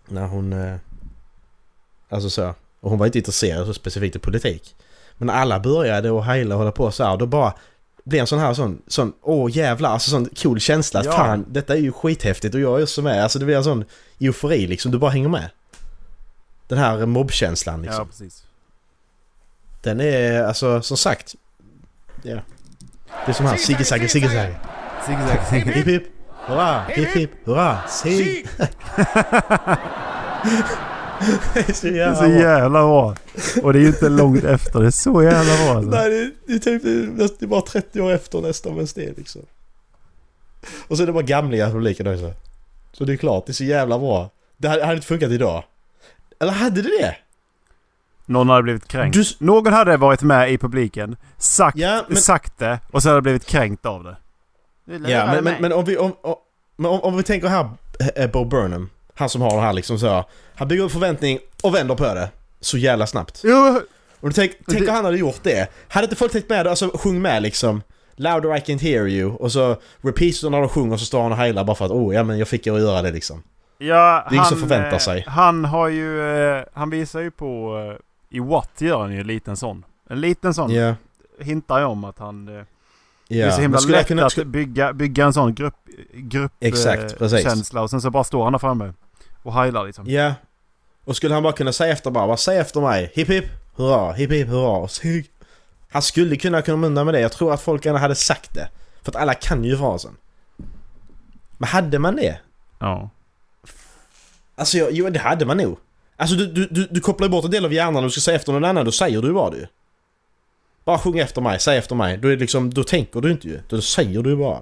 [0.07, 0.53] När hon...
[0.53, 0.75] Eh,
[2.09, 2.53] alltså så.
[2.79, 4.75] Och hon var inte intresserad så specifikt i politik.
[5.17, 7.53] Men när alla började och heila och hålla på så här, då bara
[8.03, 11.11] blev en sån här sån, sån åh jävlar, alltså sån cool känsla Ja.
[11.11, 13.23] fan detta är ju skithäftigt och jag är också med.
[13.23, 13.85] Alltså det blir en sån
[14.19, 15.49] eufori liksom, du bara hänger med.
[16.67, 17.99] Den här mobbkänslan liksom.
[17.99, 18.43] ja precis.
[19.81, 21.35] Den är alltså som sagt...
[22.23, 22.39] Ja.
[23.25, 24.55] Det är som han, Sigge Sagge, Sigge Sagge.
[25.05, 25.71] Zigzag, zigzag.
[25.73, 26.03] Hipp hipp,
[26.47, 28.45] hurra, hipp hipp, hurra, sig!
[31.53, 32.31] Det är så Det är jävla så bra.
[32.39, 33.15] jävla bra.
[33.63, 34.79] Och det är ju inte långt efter.
[34.79, 35.89] Det är så jävla bra alltså.
[35.91, 36.83] Nej, det är, det är typ
[37.39, 39.41] det är bara 30 år efter nästan men det liksom.
[40.87, 42.33] Och så är det bara gamlingar i publiken också.
[42.91, 44.29] Så det är klart, det är så jävla bra.
[44.57, 45.63] Det hade, hade inte funkat idag.
[46.39, 47.15] Eller hade det det?
[48.25, 49.13] Någon hade blivit kränkt.
[49.15, 53.21] Du- Någon hade varit med i publiken, sagt, Ja, men- sagt det och så hade
[53.21, 54.15] blivit kränkt av det.
[55.11, 56.35] Ja, men, men, men om vi, om, om,
[56.85, 57.69] om, om vi tänker här,
[58.15, 58.89] eh, Bo Burnham.
[59.21, 60.25] Han som har det här liksom så.
[60.55, 62.29] Han bygger upp förväntning och vänder på det.
[62.59, 63.41] Så jävla snabbt.
[63.43, 63.81] Jo,
[64.19, 65.67] Och tänk, tänk om han hade gjort det.
[65.87, 67.81] Hade inte folk tänkt med det, alltså sjung med liksom.
[68.15, 69.31] Louder I can't hear you.
[69.31, 72.15] Och så repeats när de sjunger så står han och heilar bara för att oh
[72.15, 73.43] ja men jag fick att göra det liksom.
[73.77, 75.23] Ja, Det är ingen som han, förväntar eh, sig.
[75.27, 76.21] Han har ju...
[76.57, 77.77] eh, Han visar ju på...
[78.31, 79.85] eh, I Watt gör han ju en liten sån.
[80.09, 80.71] En liten sån.
[80.73, 80.95] Ja.
[81.39, 82.47] Hintar ju om att han...
[82.47, 82.63] eh,
[83.27, 85.75] Det är så himla jag lätt kunna, att bygga, bygga en sån grupp...
[86.13, 88.93] grupp Exakt, eh, och sen så bara står han där framme.
[89.43, 90.05] Och heilar liksom.
[90.07, 90.33] ja.
[91.03, 93.11] Och skulle han bara kunna säga efter bara, bara säg efter mig.
[93.13, 94.87] Hipp hipp, hurra, hipp hipp, hurra.
[95.91, 97.21] Han skulle kunna komma undan med det.
[97.21, 98.69] Jag tror att folk gärna hade sagt det.
[99.03, 100.17] För att alla kan ju frasen.
[101.57, 102.39] Men hade man det?
[102.79, 103.09] Ja.
[104.55, 105.77] Alltså jag, jo det hade man nog.
[106.15, 108.21] Alltså du, du, du, du kopplar ju bort en del av hjärnan och du ska
[108.21, 109.69] säga efter någon annan, då säger du bara det.
[110.85, 112.17] Bara sjung efter mig, säg efter mig.
[112.17, 113.61] Då, är det liksom, då tänker du inte ju.
[113.69, 114.59] Då säger du bara.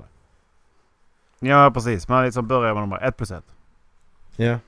[1.40, 2.08] Ja, precis.
[2.08, 3.46] Man liksom börjar med nummer ett plus ett.
[4.36, 4.60] Ja.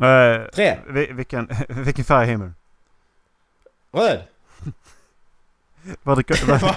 [0.00, 0.78] Eh, Tre.
[0.88, 2.54] vi- vilken, vilken färg är himlen?
[3.92, 4.22] Röd.
[6.02, 6.74] Vad dricker, vad,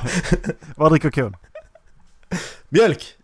[0.76, 1.36] vad dricker kon?
[2.70, 3.18] Mjölk.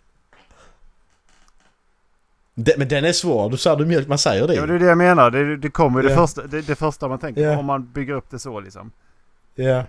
[2.53, 3.49] Det, men den är svår.
[3.49, 5.31] Du sa du mjölk, man säger det Ja, det är det jag menar.
[5.31, 6.19] Det, det kommer ju det, Ja.
[6.19, 7.57] första, det, det första man tänker Ja.
[7.57, 8.91] Om man bygger upp det så liksom.
[9.55, 9.83] Ja.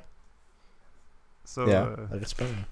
[1.45, 1.67] Så, Ja.
[1.67, 1.77] Det
[2.15, 2.63] är rätt spännande.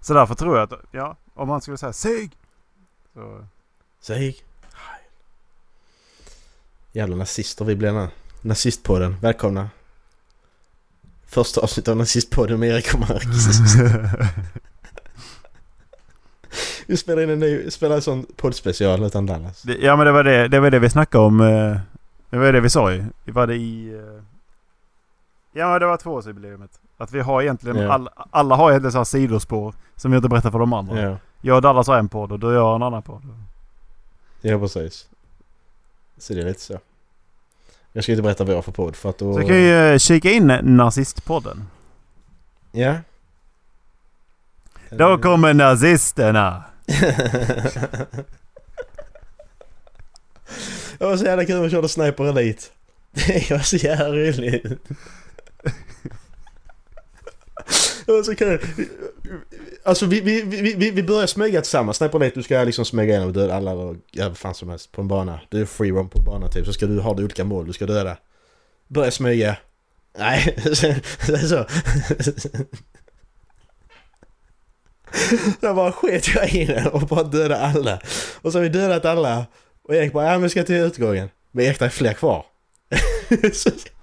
[0.00, 2.36] så därför tror jag att, ja, om man skulle säga SIG!
[3.14, 3.46] Så,
[4.00, 4.36] Säg.
[6.96, 8.08] Jävla nazister vi blir nu.
[8.42, 9.16] Nazistpodden.
[9.20, 9.70] Välkomna.
[11.26, 13.46] Första avsnittet av Nazistpodden med Erik och Marcus.
[16.86, 19.62] Vi spelar in en ny, spelar en sån poddspecial utan Dallas.
[19.62, 21.40] det, ja men det var det, det var det vi snackade om.
[21.40, 21.76] eh,
[22.30, 23.04] Det var det vi sa ju.
[23.24, 23.94] Var det i...
[23.94, 24.22] eh,
[25.52, 26.70] Ja men det var tvåårsjubileumet.
[26.98, 27.92] Att vi har egentligen, Ja.
[27.92, 29.74] all, alla har egentligen så här sidospår.
[29.96, 31.00] Som vi inte berättar för de andra.
[31.02, 33.22] Ja, Jag och Dallas har en podd och du har en annan podd.
[34.40, 35.08] ja precis.
[36.18, 36.80] Så det är lite så.
[37.92, 39.34] Jag ska inte berätta vad jag har för podd för att då...
[39.34, 41.66] Så kan ju eh, kika in Nazistpodden.
[42.72, 42.96] Ja.
[44.90, 46.64] Då kommer nazisterna!
[50.98, 52.62] Det var så jävla kul vi körde Sniper Elite.
[53.26, 54.64] Det var så jävla roligt.
[58.06, 58.60] Det var så kul.
[59.86, 61.96] Alltså vi, vi, vi, vi, vi börjar smyga tillsammans.
[61.96, 64.68] Sniper Elite, du ska liksom smyga igenom och döda alla och ja, vad fan som
[64.68, 65.40] helst på en bana.
[65.48, 66.66] Du är free run på en bana typ.
[66.66, 68.16] Så ska du ha det olika mål du ska döda.
[68.88, 69.56] Börja smyga.
[70.18, 70.94] Nej, sen,
[71.26, 71.66] sen så.
[75.60, 78.00] Så bara sket jag i det och bara döda alla.
[78.42, 79.46] Och så har vi dödat alla.
[79.82, 81.28] Och Erik bara, ja men vi ska till utgången.
[81.52, 82.46] Men Erik, det är fler kvar.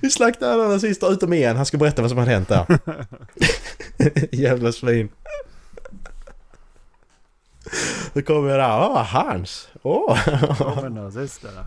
[0.00, 1.56] Vi slaktade alla nazister utom en.
[1.56, 2.78] Han ska berätta vad som hade hänt där.
[4.32, 5.08] Jävla svin.
[8.12, 8.80] Då kommer jag där.
[8.80, 9.68] Åh, Hans!
[9.82, 10.24] Åh!
[10.56, 11.66] Kommer nazisterna.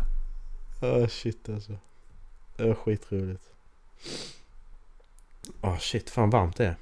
[0.82, 1.72] Åh shit alltså.
[2.58, 3.44] Det var skitroligt.
[5.62, 6.76] Åh shit, fan varmt det är.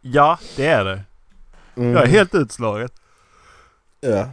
[0.00, 1.02] Ja, det är det.
[1.76, 1.92] Mm.
[1.92, 2.88] Jag är helt utslagen.
[4.00, 4.30] Ja.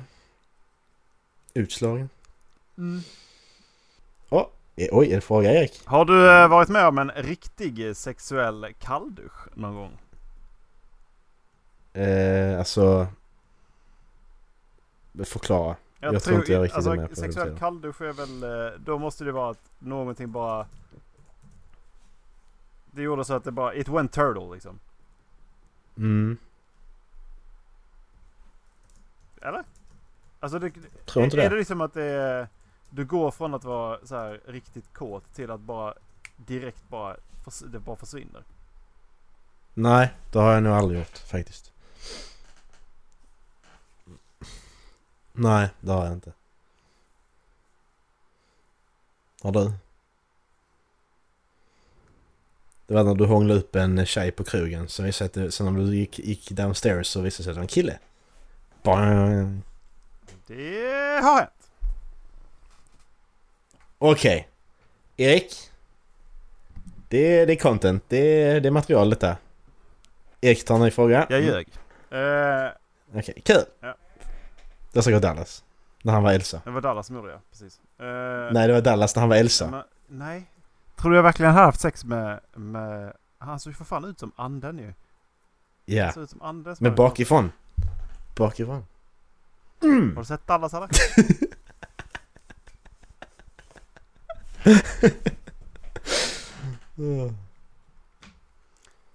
[1.54, 2.10] Utslagen.
[2.78, 3.04] Mm.
[4.30, 5.82] Eh, oj, en fråga Erik.
[5.86, 9.98] Har du eh, varit med om en riktig eh, sexuell kalldusch någon gång?
[11.94, 13.08] Eh, alltså...
[15.26, 15.76] Förklara.
[16.00, 18.44] Jag tror inte jag riktigt alltså, är med på Sexuell kalldusch är väl...
[18.44, 20.68] eh, Då måste det vara att någonting bara...
[22.92, 23.74] Det gjorde så att det bara...
[23.74, 24.80] It went turtle liksom.
[25.98, 26.38] Mm.
[29.42, 29.63] Eller?
[30.40, 30.72] Alltså det,
[31.06, 31.56] Tror inte är, är det.
[31.56, 32.48] det liksom att det är...
[32.89, 35.93] Du går från att vara så här riktigt kåt till att bara
[36.36, 37.15] direkt bara...
[37.65, 38.43] Det bara försvinner.
[39.73, 41.71] Nej, det har jag nog aldrig gjort faktiskt.
[45.34, 46.34] Nej, det har jag inte.
[49.41, 49.71] Har du?
[52.88, 54.89] Det var när du hånglade upp en tjej på krogen.
[54.89, 57.60] Så visade det, sen när du gick, gick downstairs så visade det sig att det
[57.60, 58.00] var en kille.
[58.84, 59.62] Bang.
[60.47, 61.57] Det har hänt.
[64.00, 64.50] Okej.
[65.18, 65.72] Erik.
[67.10, 68.04] Det, det är content.
[68.08, 69.38] Det, det är material detta.
[70.42, 71.28] Erik tar en ny fråga.
[71.30, 71.68] Jag ljög.
[72.10, 72.72] Eh,
[73.16, 73.64] Okej, kul!
[73.80, 73.96] Ja.
[74.94, 75.64] Det ska gå Dallas.
[76.04, 76.62] När han var Elsa.
[76.66, 77.80] det var Dallas som gjorde det, precis.
[78.00, 78.06] Eh,
[78.54, 79.68] Nej, det var Dallas när han var Elsa.
[79.72, 80.44] Men, nej.
[80.96, 82.40] Tror du jag verkligen hade haft sex med...
[82.56, 84.94] med han såg ju för fan ut som anden ju.
[85.86, 86.12] Ja.
[86.12, 86.76] Såg ut som anden.
[86.80, 87.52] Men bakifrån.
[88.36, 88.86] Bakifrån.
[89.82, 90.90] Har du sett Dallas eller?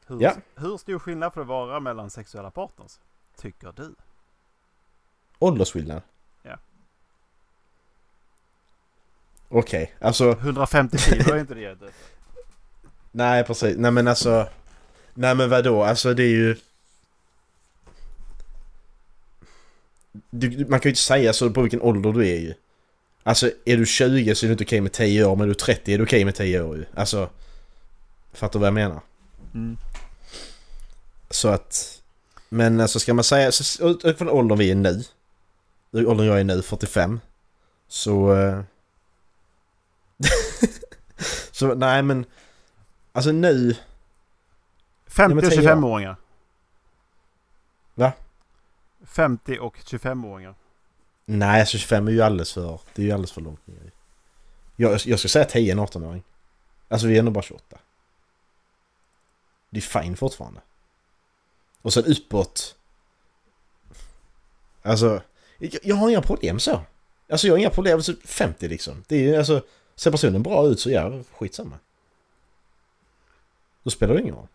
[0.06, 0.36] Hur, Ja.
[0.56, 2.98] hur stor skillnad får det vara mellan sexuella partners?
[3.36, 3.94] Tycker du?
[5.38, 6.02] Åldersskillnad?
[6.42, 6.58] Ja.
[9.48, 11.90] Okej, alltså 150 kilo är inte det jätte.
[13.10, 13.76] nej precis.
[13.78, 14.48] Nej men alltså.
[15.14, 15.82] Nej men vadå?
[15.84, 16.56] Alltså det är ju...
[20.30, 22.54] Du, man kan ju inte säga så på vilken ålder du är ju.
[23.22, 25.54] Alltså är du 20 så är det inte okej med 10 år, men är du
[25.54, 26.84] 30 är det okej med 10 år ju.
[26.94, 27.30] Alltså...
[28.32, 29.00] Fattar du vad jag menar?
[29.54, 29.76] Mm.
[31.30, 32.02] Så att...
[32.48, 35.04] Men alltså ska man säga, så, utifrån åldern vi är nu.
[35.92, 37.20] Åldern jag är nu, 45.
[37.88, 38.34] Så...
[38.34, 38.62] eh,
[41.52, 42.24] så nej men...
[43.12, 43.76] Alltså nu...
[45.06, 45.76] 50 men och 10 år.
[45.76, 46.16] 25-åringar.
[47.94, 48.12] Va?
[49.04, 50.54] 50 och 25-åringar.
[51.24, 52.80] Nej alltså 25 är ju alldeles för...
[52.94, 53.92] Det är ju alldeles för långt ner.
[54.76, 56.22] Jag, jag ska säga 10 en 18-åring.
[56.88, 57.78] Alltså vi är ändå bara 28.
[59.70, 60.60] Det är fine fortfarande.
[61.82, 62.76] Och sen uppåt.
[64.82, 65.22] Alltså...
[65.58, 66.80] Jag, jag har inga problem så.
[67.28, 67.96] Alltså jag har inga problem.
[67.96, 69.04] Alltså 50 liksom.
[69.08, 69.62] Det är ju alltså...
[69.94, 71.78] Ser personen bra ut så ja, skitsamma.
[73.82, 74.46] Då spelar det ingen roll.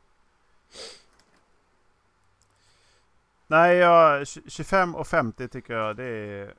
[3.48, 6.54] Nej, jag, tj- 25 och 50 tycker jag det är...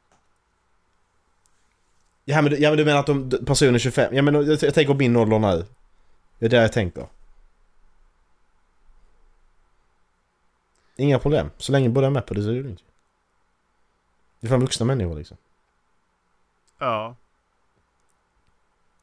[2.25, 4.15] Ja men, ja men du menar att de, personen 25...
[4.15, 5.67] Ja men jag, jag tänker på min ålder nu.
[6.39, 7.07] Det är det jag tänker.
[10.97, 11.51] Inga problem.
[11.59, 12.83] Så länge båda är med på det så är det lugnt.
[14.41, 15.37] Vi är fan vuxna människor liksom.
[16.79, 17.17] Ja.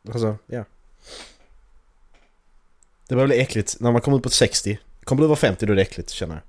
[0.07, 0.63] Alltså, ja.
[3.07, 4.79] Det börjar bli äckligt när man kommer upp på 60.
[5.03, 6.43] Kommer du vara 50 då är det äckligt känner jag.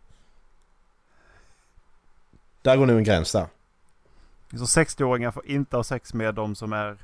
[2.66, 3.46] Där går nog en gräns där.
[4.50, 6.98] Så 60-åringar får inte ha sex med de som är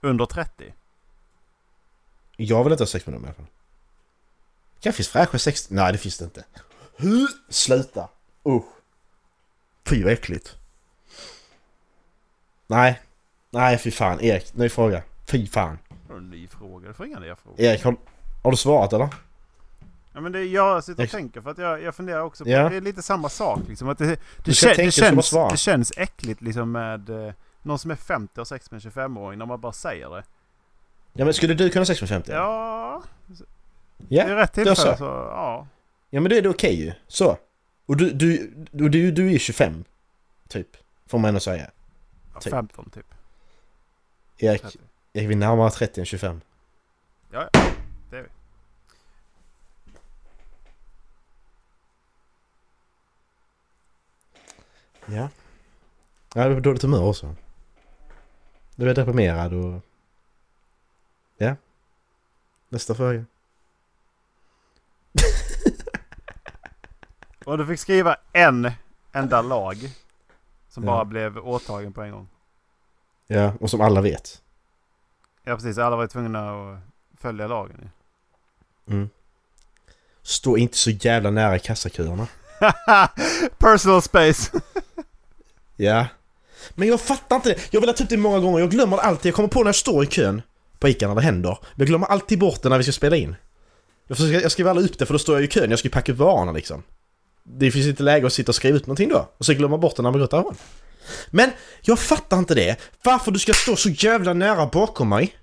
[0.00, 0.74] under 30.
[2.36, 3.46] Jag vill inte ha sex med dem i alla fall.
[4.80, 5.74] Kanske finns fräscha 60...
[5.74, 6.44] Nej det finns det inte.
[7.48, 8.08] Sluta!
[8.46, 8.64] Usch.
[9.86, 10.56] Fy vad äckligt.
[12.66, 13.00] Nej.
[13.50, 14.20] Nej fy fan.
[14.20, 15.02] Erik, ny fråga.
[15.26, 15.78] Fy fan.
[16.20, 16.88] Ny fråga.
[16.88, 17.60] Du får inga nya frågor.
[17.60, 17.96] Erik, har,
[18.42, 19.08] har du svarat eller?
[20.12, 22.68] Ja, men det, jag sitter och tänker för att jag, jag funderar också på Ja.
[22.68, 23.60] det är lite samma sak.
[23.68, 27.10] Liksom, att det, det, Du ska kä- tänka det, känns, det känns äckligt liksom med
[27.10, 30.24] eh, någon som är 50 och sex med en 25-åring när man bara säger det.
[31.12, 32.32] Ja men skulle du kunna ha sex med 50?
[32.32, 33.02] Ja,
[34.08, 34.96] Ja, det är rätt tillfälle så.
[34.96, 35.66] så ja.
[36.10, 36.92] ja men då är det okej ju.
[37.08, 37.38] Så.
[37.86, 39.84] Och du, du, du, du, du är 25.
[40.48, 40.68] Typ.
[41.06, 41.70] Får man ändå säga.
[42.34, 42.50] ja Typ.
[42.52, 43.06] 15 typ.
[44.38, 44.78] Erik, 30.
[45.12, 46.40] Erik vi är närmare 30 än 25.
[47.30, 47.60] Ja, ja.
[48.10, 48.28] Det är vi.
[55.10, 55.28] Ja.
[56.34, 57.34] Ja, du är på dåligt humör också.
[58.76, 59.80] Du är deprimerad och...
[61.38, 61.56] Ja.
[62.68, 63.24] Nästa fråga.
[67.44, 68.70] Och du fick skriva en
[69.12, 69.76] enda lag.
[70.68, 70.90] Som Ja.
[70.90, 72.28] bara blev åtagen på en gång.
[73.26, 74.42] Ja, och som alla vet.
[75.44, 76.78] Ja precis, alla var tvungna att
[77.20, 77.90] följa lagen.
[78.86, 79.10] Mm.
[80.22, 82.26] Stå inte så jävla nära kassaköerna.
[83.58, 84.60] Personal space!
[85.78, 86.06] Ja.
[86.74, 87.58] Men jag fattar inte det.
[87.70, 88.58] Jag vill ha typ det många gånger.
[88.58, 89.26] Jag glömmer det alltid.
[89.28, 90.42] Jag kommer på när jag står i kön
[90.78, 91.58] på Ica när det händer.
[91.60, 93.36] Men jag glömmer alltid bort det när vi ska spela in.
[94.08, 95.70] Jag, försöker, jag skriver aldrig upp det för då står jag i kön.
[95.70, 96.82] Jag ska ju packa upp varorna liksom.
[97.44, 99.28] Det finns inte läge att sitta och skriva ut någonting då.
[99.38, 100.56] Och så glömmer bort det när man går därifrån.
[101.30, 102.76] Men jag fattar inte det.
[103.02, 105.34] Varför du ska stå så jävla nära bakom mig.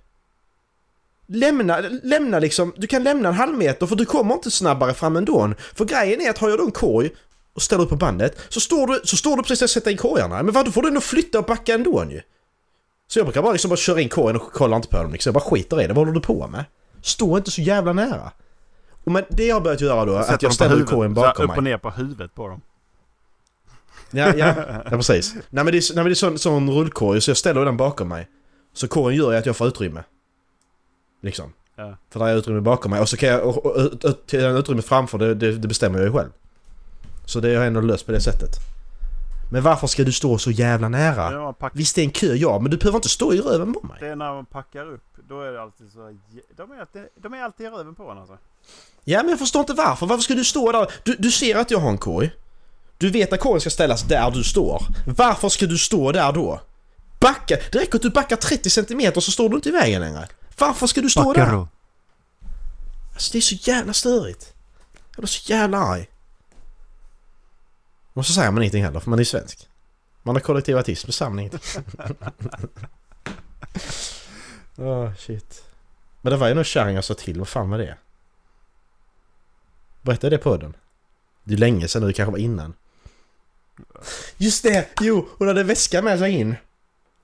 [1.27, 5.15] Lämna, lämna liksom, du kan lämna en halv meter för du kommer inte snabbare fram
[5.15, 5.53] ändå.
[5.75, 7.09] För grejen är att har jag då en korg
[7.55, 9.91] och ställer upp på bandet så står du, så står du precis där och sätter
[9.91, 10.43] in korgarna.
[10.43, 12.21] Men vad, då får du ändå flytta och backa ändå ju.
[13.07, 15.29] Så jag brukar bara liksom bara köra in korgen och kolla inte på dem liksom.
[15.29, 15.93] Jag bara skiter i det.
[15.93, 16.65] Vad håller du på med?
[17.01, 18.31] Stå inte så jävla nära.
[19.03, 21.57] Och men det jag har börjat göra då, är att jag ställer korgen bakom upp
[21.57, 21.71] och mig.
[21.71, 22.61] ner på huvudet på dem.
[24.11, 25.33] Ja, ja, ja precis.
[25.33, 27.77] Nej men det är, nej, men det är sån, sån rullkorg så jag ställer den
[27.77, 28.27] bakom mig.
[28.73, 30.03] Så korgen gör ju att jag får utrymme.
[31.21, 31.53] Liksom.
[31.75, 31.97] Ja.
[32.09, 33.47] För där är utrymme bakom mig och så kan jag...
[33.47, 36.29] Och, och, och, till den utrymme framför det, det, det bestämmer jag ju själv.
[37.25, 38.49] Så det har jag ändå löst på det sättet.
[39.51, 41.29] Men varför ska du stå så jävla nära?
[41.29, 43.41] när man pack, Visst det är en kö ja, men du behöver inte stå i
[43.41, 43.97] röven på mig.
[43.99, 45.03] det är när man packar upp.
[45.29, 46.17] Då är det alltid så...
[46.57, 48.37] De är alltid, de är alltid i röven på en alltså.
[49.03, 50.05] Ja men jag förstår inte varför.
[50.05, 50.91] Varför ska du stå där?
[51.03, 52.31] Du, du ser att jag har en korg.
[52.97, 54.81] Du vet att korgen ska ställas där du står.
[55.17, 56.61] Varför ska du stå där då?
[57.19, 57.57] Backa!
[57.71, 60.27] Det räcker att du backar 30 cm så står du inte i vägen längre.
[60.59, 61.51] Varför ska du stå där?
[61.51, 61.67] då.
[63.13, 64.53] Alltså det är så jävla störigt.
[65.15, 66.09] Jag blir så jävla arg.
[68.15, 69.67] Och så säger man ingenting heller för man är svensk.
[70.23, 71.59] Man har kollektiv autism, man ingenting.
[74.77, 75.63] Åh shit.
[76.21, 77.97] Men det var ju någon kärring jag sa till, vad fan var det?
[80.01, 80.75] Berättade det på den?
[81.43, 82.73] Det är länge sedan nu, det kanske var innan.
[84.37, 84.87] Just det!
[85.01, 86.55] Jo, hon hade väska med sig in.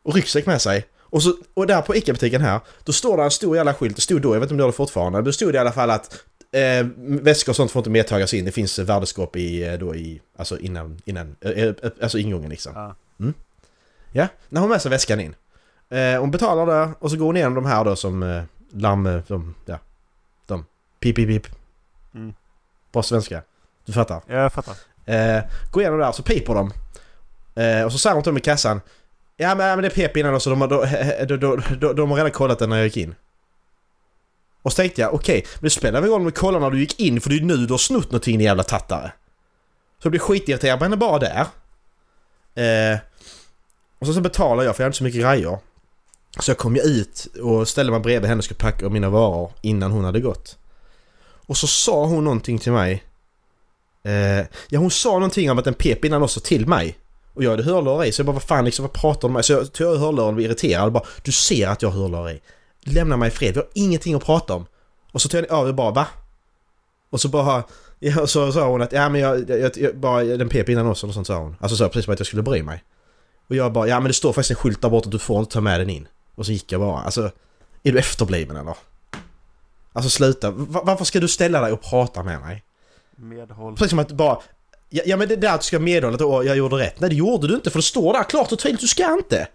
[0.04, 0.86] Och ryggsäck med sig.
[1.00, 4.02] Och, så, och där på ICA-butiken här, då står det en stor jävla skylt, det
[4.02, 5.72] stod då, jag vet inte om det har det fortfarande, men det stod i alla
[5.72, 9.74] fall att eh, väskor och sånt får inte medtagas in, det finns värdeskåp i, eh,
[9.74, 12.72] då i, alltså innan, innan, eh, eh, alltså ingången liksom.
[12.76, 12.96] Ja.
[14.12, 15.36] Ja, när hon med sig väskan in.
[15.90, 18.44] Eh, hon betalar det och så går hon igenom de här då som eh,
[18.74, 19.06] larm...
[19.06, 19.80] eh, De, ja,
[20.46, 20.66] de.
[21.00, 21.56] Pip, pip, pip.
[22.14, 22.34] Mm.
[22.94, 23.42] Bra svenska.
[23.86, 24.22] Du fattar.
[24.28, 24.76] Ja, jag fattar.
[25.06, 26.72] Eh, går igenom där så piper de.
[27.62, 28.82] Eh, och så säger hon till dem i kassan.
[29.38, 32.32] Ja men, det pep innan också, de, har- då- då, då, då, de har redan
[32.32, 33.16] kollat den när jag gick in.
[34.62, 36.80] Och så tänkte jag, okej, men det spelar väl roll om du kollar när du
[36.80, 39.12] gick in för det är ju nu du har snott någonting din jävla tattare.
[40.02, 41.46] Så jag blir skitirriterad på henne bara där.
[42.56, 43.00] Eh,
[44.00, 45.60] och så, så betalar jag för jag hade inte så mycket grejer.
[46.40, 49.52] Så jag kom ju ut och ställde mig bredvid henne och skulle packa mina varor
[49.62, 50.58] innan hon hade gått.
[51.46, 53.04] Och så sa hon någonting till mig.
[54.04, 56.98] Eh, ja hon sa någonting om att den pep innan också till mig.
[57.34, 59.46] Och jag hade hörlurar i så jag bara vad fan liksom vad pratar de med?
[59.46, 62.02] Så jag tog av hörluren och blev irriterad och bara du ser att jag har
[62.02, 62.42] hörlurar i.
[62.86, 64.66] Lämna mig i fred, vi har ingenting att prata om.
[65.12, 66.08] Och så tog jag av och bara va?
[67.10, 67.64] Och så bara
[68.04, 70.88] Ja, och så sa hon att ja men jag, jag, jag bara den pep innan
[70.88, 71.56] också och sånt sa hon.
[71.60, 72.84] Alltså så precis som att jag skulle bry mig.
[73.50, 75.40] Och jag bara ja men det står faktiskt en skylt där borta att du får
[75.40, 76.08] inte ta med den in.
[76.36, 77.02] Och så gick jag bara.
[77.02, 77.32] Alltså
[77.84, 78.76] är du efterbliven eller?
[79.94, 80.52] Alltså sluta.
[80.52, 82.64] Va- varför ska du ställa dig och prata med mig?
[83.16, 83.76] Medhåll.
[83.76, 84.38] Precis som att bara...
[84.90, 87.00] Ja, ja men det där att du ska meddela att jag gjorde rätt.
[87.00, 89.48] Nej det gjorde du inte för det står där klart och tydligt du ska inte.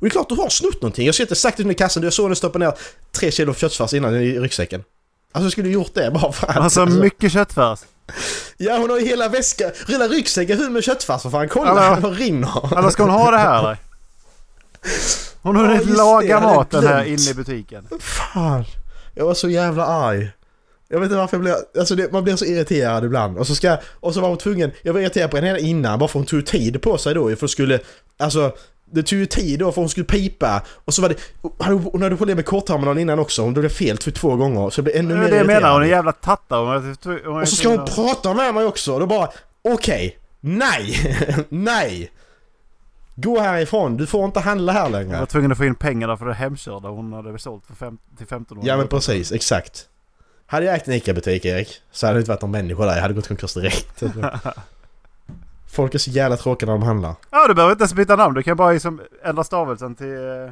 [0.00, 1.06] Och det är klart du har snott någonting.
[1.06, 2.02] Jag ska inte det under kassan.
[2.02, 2.72] Jag såg henne stoppa ner
[3.12, 4.84] tre kilo köttfärs innan i ryggsäcken.
[5.32, 6.56] Alltså jag skulle gjort det bara för att...
[6.56, 7.80] Alltså mycket köttfärs.
[8.56, 11.48] Ja hon har ju hela väskan, hela ryggsäcken full med köttfärs för fan.
[11.48, 12.78] Kolla Alla- vad rinner.
[12.78, 13.76] Eller ska hon ha det här eller?
[15.42, 17.88] Hon har hunnit laga hade maten här inne i butiken.
[18.00, 18.64] Fan.
[19.14, 20.30] Jag var så jävla arg.
[20.88, 21.54] Jag vet inte varför jag blev...
[21.78, 23.38] Alltså det, man blir så irriterad ibland.
[23.38, 23.76] Och så ska...
[24.00, 24.72] Och så var hon tvungen...
[24.82, 27.44] Jag var irriterad på henne innan bara för hon tog tid på sig då för
[27.44, 27.80] att skulle...
[28.18, 28.52] Alltså...
[28.92, 30.62] Det tog ju tid då för hon skulle pipa.
[30.84, 31.16] Och så var det...
[31.92, 33.42] Hon hade problem med kortterminalen innan också.
[33.42, 34.70] Hon blev fel två gånger.
[34.70, 36.78] Så jag blev ännu Det mer det jag menar, hon är en jävla tattare.
[37.40, 38.98] Och så ska hon prata med mig också.
[38.98, 39.28] Då bara...
[39.62, 40.18] Okej.
[40.40, 41.16] Nej.
[41.48, 42.10] Nej.
[43.14, 43.96] Gå härifrån.
[43.96, 45.26] Du får inte handla här Hon var längre.
[45.26, 48.58] tvungen att få in pengarna för det hemkörda hon hade sålt för fem, till 15
[48.58, 48.64] år.
[48.66, 49.86] Ja men precis, exakt.
[50.46, 52.94] Hade jag ägt en ICA-butik Erik, så hade det inte varit någon människa där.
[52.94, 54.02] Jag hade gått konkurs direkt.
[55.72, 57.14] Folk är så jävla tråkiga när de handlar.
[57.30, 58.34] Ja du behöver inte ens byta namn.
[58.34, 60.28] Du kan bara liksom ändra stavelsen till...
[60.28, 60.50] eh,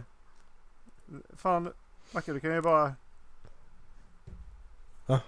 [1.37, 1.73] Fan
[2.13, 2.93] Macke du kan ju bara...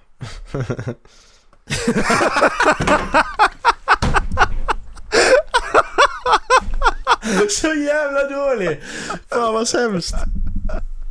[7.48, 8.80] så jävla dålig!
[9.28, 10.14] Fan vad sämst.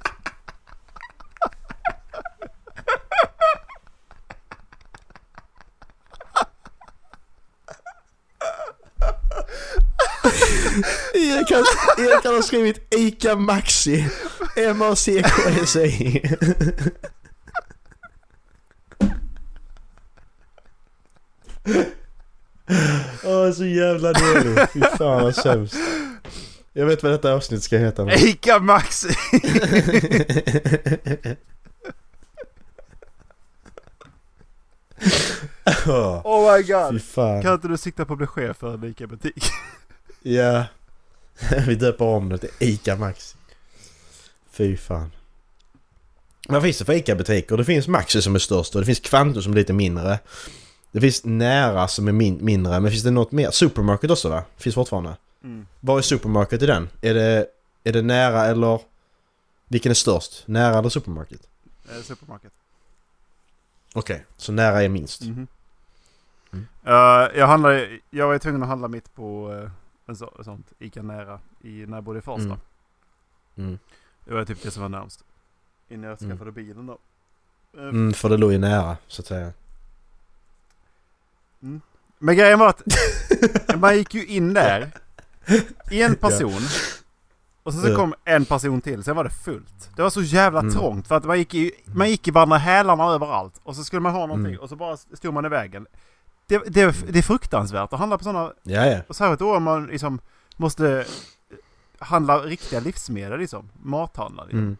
[11.14, 11.64] Erik har,
[12.02, 14.06] Erik har skrivit ICA Maxi.
[14.58, 16.22] M-A-C-K-S-I.
[23.24, 24.70] Åh, så jävla dålig.
[24.74, 25.76] Fy fan vad sämst.
[26.74, 28.06] Jag vet vad detta avsnitt ska heta.
[28.06, 29.08] men- Ica Maxi!
[36.26, 37.02] Oh my Fy god!
[37.02, 37.42] fan.
[37.42, 39.44] Kan inte du sikta på att bli chef för en Ica-butik?
[40.28, 40.66] Ja.
[41.68, 43.38] Vi döper om det till ICA Maxi.
[44.52, 45.12] Fy fan.
[46.48, 47.58] Vad finns det för ICA-butiker?
[47.58, 50.20] Det finns Maxi som är störst och det finns Kvantum som är lite mindre.
[50.92, 53.52] Det finns Nära som är min- mindre, men finns det något mer?
[53.52, 54.44] Supermarket också va?
[54.58, 55.18] Finns fortfarande.
[55.44, 55.68] Mm.
[55.80, 56.90] Var är Supermarket i den?
[57.02, 57.46] Är det,
[57.84, 58.80] är det Nära eller...
[59.68, 60.44] Vilken är störst?
[60.48, 61.42] Nära eller Supermarket?
[61.90, 62.52] Eh, supermarket.
[63.94, 65.22] Okej, så Nära är minst.
[65.22, 65.48] Mhm.
[66.54, 66.68] Mm.
[66.86, 69.70] Eh, jag, handlade, jag var tvungen att handla mitt på uh,
[70.16, 72.44] så, sånt Ica nära i, när jag bodde i Farsta.
[72.46, 72.58] Mm.
[73.58, 73.80] Mm.
[74.26, 75.24] Det var typ det som var närmst.
[75.90, 76.32] Innan jag Mm.
[76.38, 76.98] skaffade bilen då.
[77.78, 79.54] Eh, Mm, för det låg ju nära så att säga.
[82.20, 82.82] Men grejen var att
[83.80, 84.92] man gick ju in där.
[85.92, 86.62] En person.
[87.64, 89.04] Och sen så kom en person till.
[89.04, 89.90] Sen var det fullt.
[89.96, 90.74] Det var så jävla Mm.
[90.74, 91.08] trångt.
[91.08, 93.60] För att man gick i, man gick i varandra hälarna överallt.
[93.64, 94.54] Och så skulle man ha någonting.
[94.54, 94.60] Mm.
[94.60, 95.88] Och så bara stod man i vägen.
[96.48, 98.54] Det, det, det är fruktansvärt att handla på sådana.
[98.64, 99.00] Ja, ja.
[99.08, 100.20] Och särskilt då om man liksom
[100.58, 101.06] måste
[102.00, 103.70] handla riktiga livsmedel liksom.
[103.84, 104.60] Mathandla liksom.
[104.60, 104.78] Mm.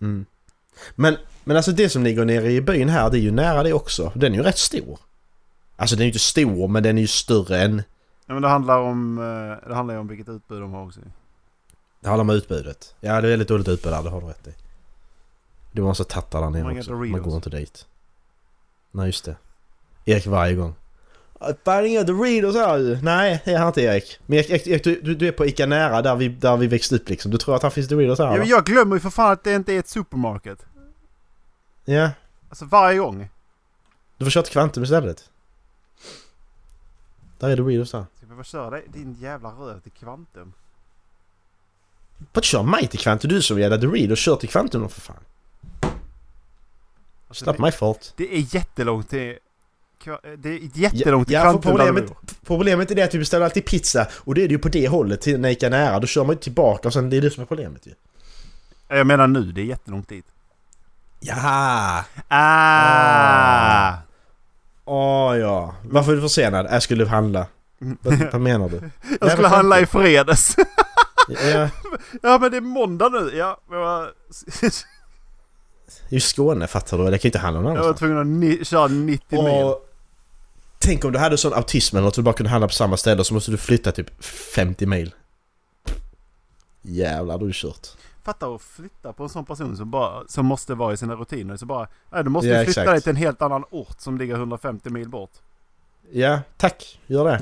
[0.00, 0.26] Mm.
[0.94, 3.72] Men, men alltså det som ligger nere i byn här, det är ju nära det
[3.72, 4.12] också.
[4.14, 4.98] Den är ju rätt stor.
[5.76, 7.82] Alltså den är ju inte stor men den är ju större än...
[8.26, 11.00] Ja, men det handlar om, eh, det handlar ju om vilket utbud de har också.
[12.00, 12.94] Det handlar om utbudet.
[13.00, 14.54] Ja det är väldigt dåligt utbud där, det har du rätt i.
[15.72, 16.92] Det var en massa tattar där nere också.
[16.92, 17.86] Man går inte dit.
[18.90, 19.36] Nej just det.
[20.04, 20.74] Erik varje gång.
[21.64, 22.98] Fan inga Doritos här ju.
[23.02, 24.20] Nej det är han inte Erik.
[24.26, 26.94] Men Erik, Erik, du, du, du är på Ica Nära där vi, där vi växte
[26.96, 27.30] upp liksom.
[27.30, 29.44] Du tror att han finns Doritos här Ja, men jag glömmer ju för fan att
[29.44, 30.66] det inte är ett supermarket.
[31.84, 32.10] Ja.
[32.48, 33.28] Alltså varje gång.
[34.18, 35.30] Du får köra till Kvantum istället.
[37.38, 38.06] Där är Doritos där.
[38.16, 38.84] Ska vi bara köra dig?
[38.92, 40.52] Din jävla röv till Kvantum.
[42.32, 43.28] Vad kör mig till Kvantum?
[43.28, 45.16] Du som jävla Doritos, kör till Kvantum då för fan.
[47.28, 48.14] Alltså, It's not det, my fault.
[48.16, 49.38] det är jättelångt till...
[50.04, 52.12] Kva- Det är jättelångt Ja, du problemet,
[52.46, 54.88] problemet är det att vi beställer alltid pizza och det är det ju på det
[54.88, 56.00] hållet när Ica Nära.
[56.00, 57.92] Då kör man ju tillbaka och sen det är det som är problemet ju.
[58.88, 60.24] Jag menar nu, det är jättelångt dit.
[61.20, 62.04] Jaha!
[62.28, 63.92] Ah!
[64.84, 65.74] Åh ja.
[65.84, 66.66] Varför är du försenad?
[66.70, 67.46] Jag skulle handla.
[67.78, 68.90] Vad, vad menar du?
[69.20, 70.56] Jag skulle handla i fredags.
[71.28, 71.68] Ja,
[72.22, 73.30] ja men det är måndag nu.
[73.36, 73.60] Ja,
[76.14, 77.04] jag, i Skåne fattar du.
[77.04, 79.64] Det kan ju inte handla någon jag var tvungen att köra 90 mil.
[79.64, 79.90] Och
[80.78, 83.24] Tänk om du hade sån autism eller något, du bara kunde handla på samma ställe
[83.24, 85.14] så måste du flytta typ 50 mil.
[86.82, 87.88] Jävlar, då är kört.
[88.22, 91.56] Fatta att flytta på en sån person som, bara, som måste vara i sina rutiner.
[91.56, 92.94] Så bara, nej, du måste Ja, du flytta exakt.
[92.94, 95.30] dig till en helt annan ort som ligger 150 mil bort.
[96.12, 97.00] Ja, tack.
[97.06, 97.40] Gör det.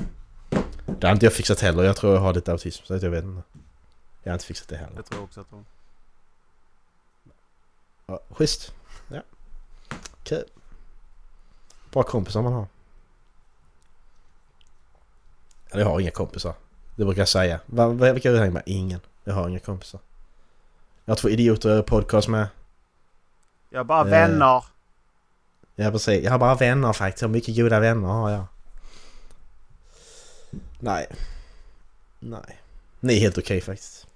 [0.99, 1.83] Det har inte jag fixat heller.
[1.83, 3.41] Jag tror jag har lite autism så jag vet inte.
[4.23, 4.95] Jag har inte fixat det heller.
[4.97, 5.65] Det tror jag också att de...
[8.05, 8.73] Ja, schysst.
[9.07, 9.21] Ja.
[10.23, 10.43] Kul.
[11.91, 12.67] Bra kompisar man har.
[15.71, 16.53] Eller jag har inga kompisar.
[16.95, 17.59] Det brukar jag säga.
[17.67, 18.63] Vilka vill jag hänga med?
[18.65, 18.99] Ingen.
[19.23, 19.99] Jag har inga kompisar.
[21.05, 22.47] Jag har två idioter jag podcast med.
[23.69, 24.05] Jag är bara Eh.
[24.11, 24.63] vänner.
[25.75, 26.23] Ja precis.
[26.23, 27.21] Jag har bara vänner faktiskt.
[27.21, 28.45] Jag har mycket goda vänner har jag.
[30.79, 31.07] Nej.
[32.19, 32.61] Nej.
[32.99, 34.07] Ni är helt okej faktiskt.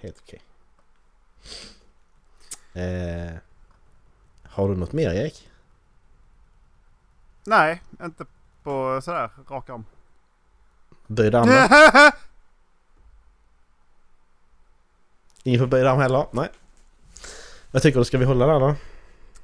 [0.00, 0.40] Helt okej.
[2.72, 3.34] Eh,
[4.42, 5.48] har du något mer Erik?
[7.44, 8.24] Nej, inte
[8.62, 9.84] på sådär rak arm.
[11.06, 11.48] Böjd arm?
[15.42, 16.26] Ingen på böjd arm heller?
[16.32, 16.48] Nej.
[17.70, 18.04] Vad tycker du?
[18.04, 18.74] Ska vi hålla där då?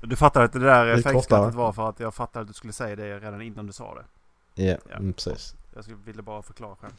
[0.00, 2.96] Du fattar att det där fejkskrattet var för att jag fattade att du skulle säga
[2.96, 4.04] det redan innan du sa det.
[4.64, 4.96] Ja, Ja.
[4.96, 5.54] mm, precis.
[5.74, 6.92] Jag ville bara förklara själv.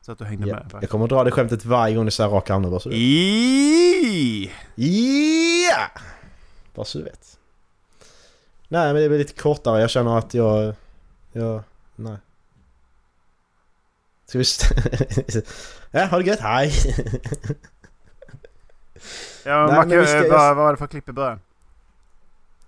[0.00, 0.54] Så att du hängde Ja.
[0.54, 0.82] med.
[0.82, 2.88] Jag kommer att dra det skämtet varje gång du säger rak arm nu bara så
[2.88, 4.52] du vet.
[4.74, 5.88] Ja!
[6.74, 7.38] Bara så du vet.
[8.68, 9.80] Nej men det blir lite kortare.
[9.80, 10.74] Jag känner att jag...
[11.32, 11.62] Jag...
[11.96, 12.16] Nej.
[14.26, 14.44] Ska vi...
[15.90, 16.40] ja, ha det gött.
[16.40, 16.72] Hej!
[19.44, 21.40] Ja, Nej, Macke, ska- vad var det för klipp i början?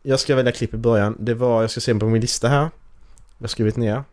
[0.03, 1.17] Jag ska välja klipp i början.
[1.19, 1.61] Det var...
[1.61, 2.61] Jag ska se på min lista här.
[2.61, 2.71] Jag
[3.41, 4.05] har skrivit ner.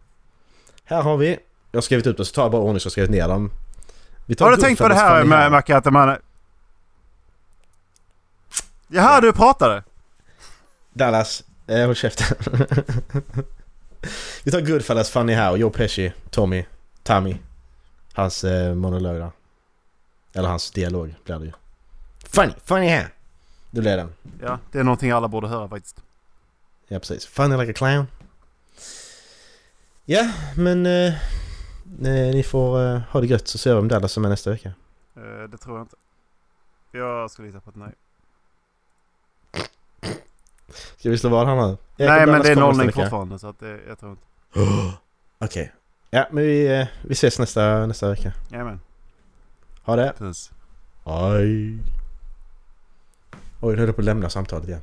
[0.83, 1.37] Här har vi...
[1.71, 3.27] Jag har skrivit upp det så tar jag bara ordning så jag har skrivit ner
[3.27, 3.51] dem.
[4.25, 6.17] Vi tar Har du tänkt på det här med Macke att man...
[8.87, 9.83] Jaha, du pratade?
[10.93, 12.37] Dallas, eh, håll käften.
[14.43, 16.65] Vi tar Goodfellas, Funny How, Joe Pesci, Tommy,
[17.03, 17.37] Tommy.
[18.13, 19.31] Hans eh, monolog där.
[20.33, 21.51] Eller hans dialog blir det ju.
[22.25, 23.05] Funny, funny how.
[23.71, 24.13] Det blir den.
[24.41, 26.01] Ja, det är någonting alla borde höra faktiskt.
[26.87, 27.25] Ja precis.
[27.25, 28.07] Funny like a clown.
[30.05, 31.13] Ja, men eh,
[31.97, 34.73] ni får eh, ha det gött så ser vi om Dallas som är nästa vecka.
[35.15, 35.95] Eh, det tror jag inte.
[36.91, 37.93] Jag skulle lita på ett nej.
[40.97, 41.77] Ska vi slå vad här nu?
[41.97, 44.23] Nej, men det är nollning fortfarande så att det, jag tror inte.
[45.39, 45.73] Okej.
[46.09, 48.33] Ja, men vi, eh, vi ses nästa, nästa vecka.
[48.49, 48.79] Jajamän.
[49.83, 50.13] Ha det.
[50.17, 50.51] Puss.
[51.05, 51.77] Hej.
[53.61, 54.81] Oj, nu höll jag på att lämna samtalet igen.